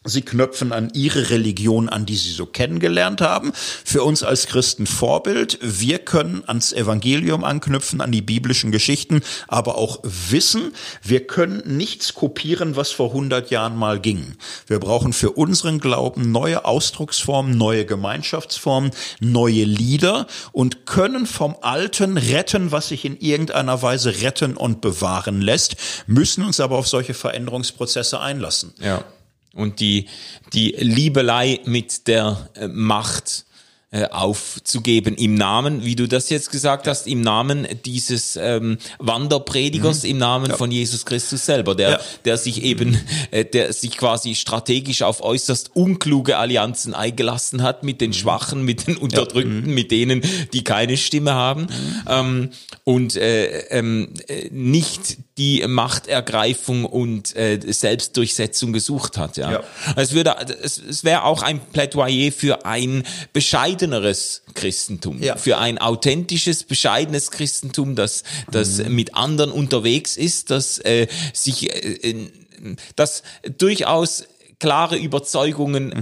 [0.05, 3.53] Sie knöpfen an ihre Religion an, die sie so kennengelernt haben.
[3.55, 5.59] Für uns als Christen Vorbild.
[5.63, 10.73] Wir können ans Evangelium anknüpfen, an die biblischen Geschichten, aber auch wissen,
[11.03, 14.35] wir können nichts kopieren, was vor 100 Jahren mal ging.
[14.67, 18.91] Wir brauchen für unseren Glauben neue Ausdrucksformen, neue Gemeinschaftsformen,
[19.21, 25.41] neue Lieder und können vom Alten retten, was sich in irgendeiner Weise retten und bewahren
[25.41, 25.77] lässt,
[26.07, 28.75] müssen uns aber auf solche Veränderungsprozesse einlassen.
[28.81, 29.05] Ja.
[29.55, 30.07] Und die,
[30.53, 33.45] die Liebelei mit der äh, Macht
[33.93, 40.05] äh, aufzugeben im Namen, wie du das jetzt gesagt hast, im Namen dieses ähm, Wanderpredigers,
[40.05, 42.01] im Namen von Jesus Christus selber, der, Ja.
[42.25, 42.99] der sich eben,
[43.31, 48.87] äh, der sich quasi strategisch auf äußerst unkluge Allianzen eingelassen hat mit den Schwachen, mit
[48.87, 50.23] den Unterdrückten, mit denen,
[50.53, 51.67] die keine Stimme haben.
[52.09, 52.51] Ähm,
[52.85, 59.37] und äh, ähm, äh, nicht die Machtergreifung und äh, Selbstdurchsetzung gesucht hat.
[59.37, 59.61] Ja, Ja.
[59.97, 63.05] es würde, es, es wäre auch ein Plädoyer für ein
[63.87, 65.37] bescheideneres Christentum, Ja.
[65.37, 72.29] für ein authentisches, bescheidenes Christentum, das, das mit anderen unterwegs ist, das äh, sich, äh,
[72.97, 73.23] das
[73.59, 74.25] durchaus
[74.61, 75.93] klare Überzeugungen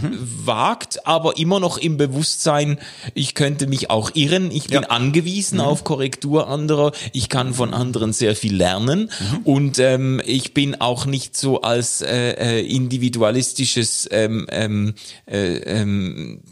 [0.44, 2.78] wagt, aber immer noch im Bewusstsein,
[3.14, 4.88] ich könnte mich auch irren, ich bin Ja.
[4.90, 9.10] angewiesen auf Korrektur anderer, ich kann von anderen sehr viel lernen.
[9.44, 14.92] Und ähm, ich bin auch nicht so als äh, äh, individualistisches ähm, ähm,
[15.24, 16.42] äh, ähm,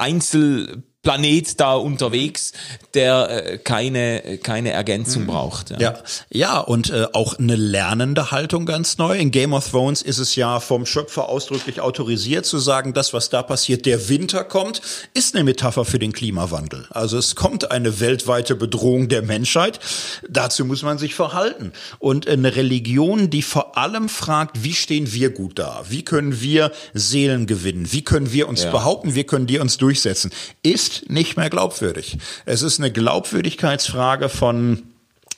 [0.00, 2.52] Einzel Einzelplanet da unterwegs,
[2.94, 5.70] der äh, keine, keine Ergänzung braucht.
[5.80, 5.98] Ja,
[6.30, 9.16] ja und äh, auch eine lernende Haltung ganz neu.
[9.16, 13.30] In Game of Thrones ist es ja vom Schöpfer ausdrücklich autorisiert zu sagen, das, was
[13.30, 14.82] da passiert, der Winter kommt,
[15.14, 16.86] ist eine Metapher für den Klimawandel.
[16.90, 19.80] Also es kommt eine weltweite Bedrohung der Menschheit.
[20.28, 21.72] Dazu muss man sich verhalten.
[21.98, 25.82] Und eine Religion, die vor allem fragt, wie stehen wir gut da?
[25.88, 27.90] Wie können wir Seelen gewinnen?
[27.90, 28.70] Wie können wir uns Ja.
[28.70, 29.14] behaupten?
[29.14, 30.30] Wie können die uns durchsetzen?
[30.62, 32.18] Ist nicht mehr glaubwürdig.
[32.44, 34.82] Es ist eine Glaubwürdigkeitsfrage von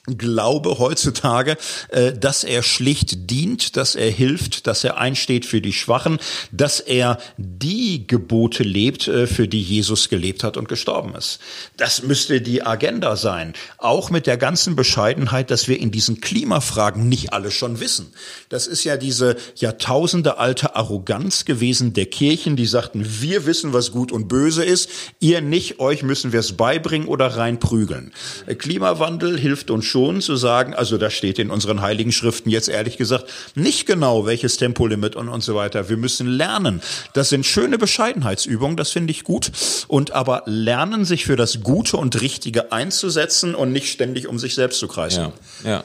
[0.05, 1.55] Glaube heutzutage,
[1.87, 6.19] äh, dass er schlicht dient, dass er hilft, dass er einsteht für die Schwachen,
[6.51, 11.39] dass er die Gebote lebt, äh, für die Jesus gelebt hat und gestorben ist.
[11.77, 13.53] Das müsste die Agenda sein.
[13.77, 18.11] Auch mit der ganzen Bescheidenheit, dass wir in diesen Klimafragen nicht alles schon wissen.
[18.49, 23.93] Das ist ja diese Jahrtausende alte Arroganz gewesen der Kirchen, die sagten, wir wissen, was
[23.93, 24.89] gut und böse ist,
[25.21, 28.11] ihr nicht, euch müssen wir es beibringen oder reinprügeln.
[28.57, 32.97] Klimawandel hilft uns schon zu sagen, also da steht in unseren heiligen Schriften jetzt ehrlich
[32.97, 35.87] gesagt nicht genau, welches Tempolimit und, und so weiter.
[35.87, 36.81] Wir müssen lernen.
[37.13, 39.51] Das sind schöne Bescheidenheitsübungen, das finde ich gut.
[39.87, 44.55] Und aber lernen, sich für das Gute und Richtige einzusetzen und nicht ständig um sich
[44.55, 45.31] selbst zu kreisen.
[45.63, 45.83] Ja, ja.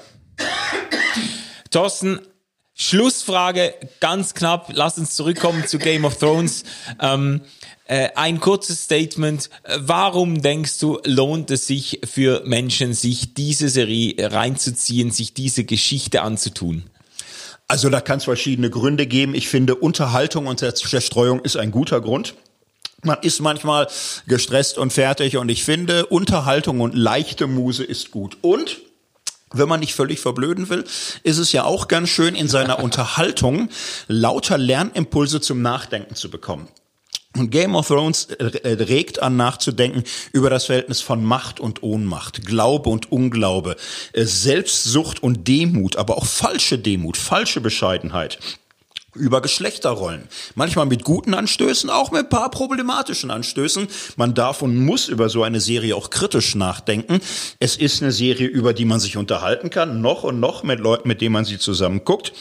[1.70, 2.20] Thorsten,
[2.72, 4.70] Schlussfrage, ganz knapp.
[4.72, 6.64] Lass uns zurückkommen zu Game of Thrones.
[6.98, 7.42] Ähm,
[7.88, 9.50] äh, ein kurzes Statement.
[9.64, 15.64] Äh, Warum denkst du, lohnt es sich für Menschen, sich diese Serie reinzuziehen, sich diese
[15.64, 16.84] Geschichte anzutun?
[17.66, 19.34] Also da kann es verschiedene Gründe geben.
[19.34, 22.34] Ich finde, Unterhaltung und Zerstreuung ist ein guter Grund.
[23.02, 23.88] Man ist manchmal
[24.26, 28.38] gestresst und fertig und ich finde, Unterhaltung und leichte Muse ist gut.
[28.40, 28.78] Und
[29.52, 30.84] wenn man nicht völlig verblöden will,
[31.22, 33.68] ist es ja auch ganz schön, in seiner Unterhaltung
[34.08, 36.68] lauter Lernimpulse zum Nachdenken zu bekommen.
[37.36, 40.02] Und Game of Thrones äh, regt an nachzudenken
[40.32, 43.76] über das Verhältnis von Macht und Ohnmacht, Glaube und Unglaube,
[44.12, 48.38] äh, Selbstsucht und Demut, aber auch falsche Demut, falsche Bescheidenheit
[49.14, 50.28] über Geschlechterrollen.
[50.54, 53.88] Manchmal mit guten Anstößen, auch mit ein paar problematischen Anstößen.
[54.16, 57.20] Man darf und muss über so eine Serie auch kritisch nachdenken.
[57.58, 61.08] Es ist eine Serie, über die man sich unterhalten kann, noch und noch mit Leuten,
[61.08, 62.32] mit denen man sie zusammen guckt.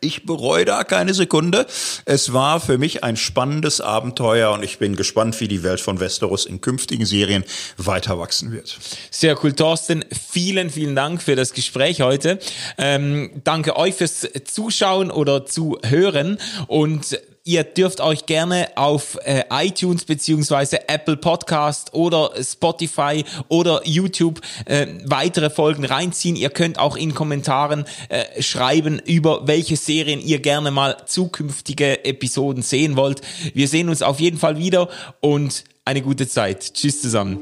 [0.00, 1.66] Ich bereue da keine Sekunde.
[2.04, 6.00] Es war für mich ein spannendes Abenteuer und ich bin gespannt, wie die Welt von
[6.00, 7.44] Westeros in künftigen Serien
[7.76, 8.78] weiter wachsen wird.
[9.10, 10.04] Sehr cool, Thorsten.
[10.30, 12.38] Vielen, vielen Dank für das Gespräch heute.
[12.78, 20.06] Ähm, danke euch fürs Zuschauen oder Zuhören und Ihr dürft euch gerne auf äh, iTunes
[20.06, 26.36] beziehungsweise Apple Podcast oder Spotify oder YouTube äh, weitere Folgen reinziehen.
[26.36, 32.62] Ihr könnt auch in Kommentaren äh, schreiben, über welche Serien ihr gerne mal zukünftige Episoden
[32.62, 33.20] sehen wollt.
[33.52, 34.88] Wir sehen uns auf jeden Fall wieder
[35.20, 36.72] und eine gute Zeit.
[36.72, 37.40] Tschüss zusammen.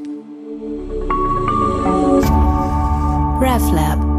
[3.40, 4.11] RefLab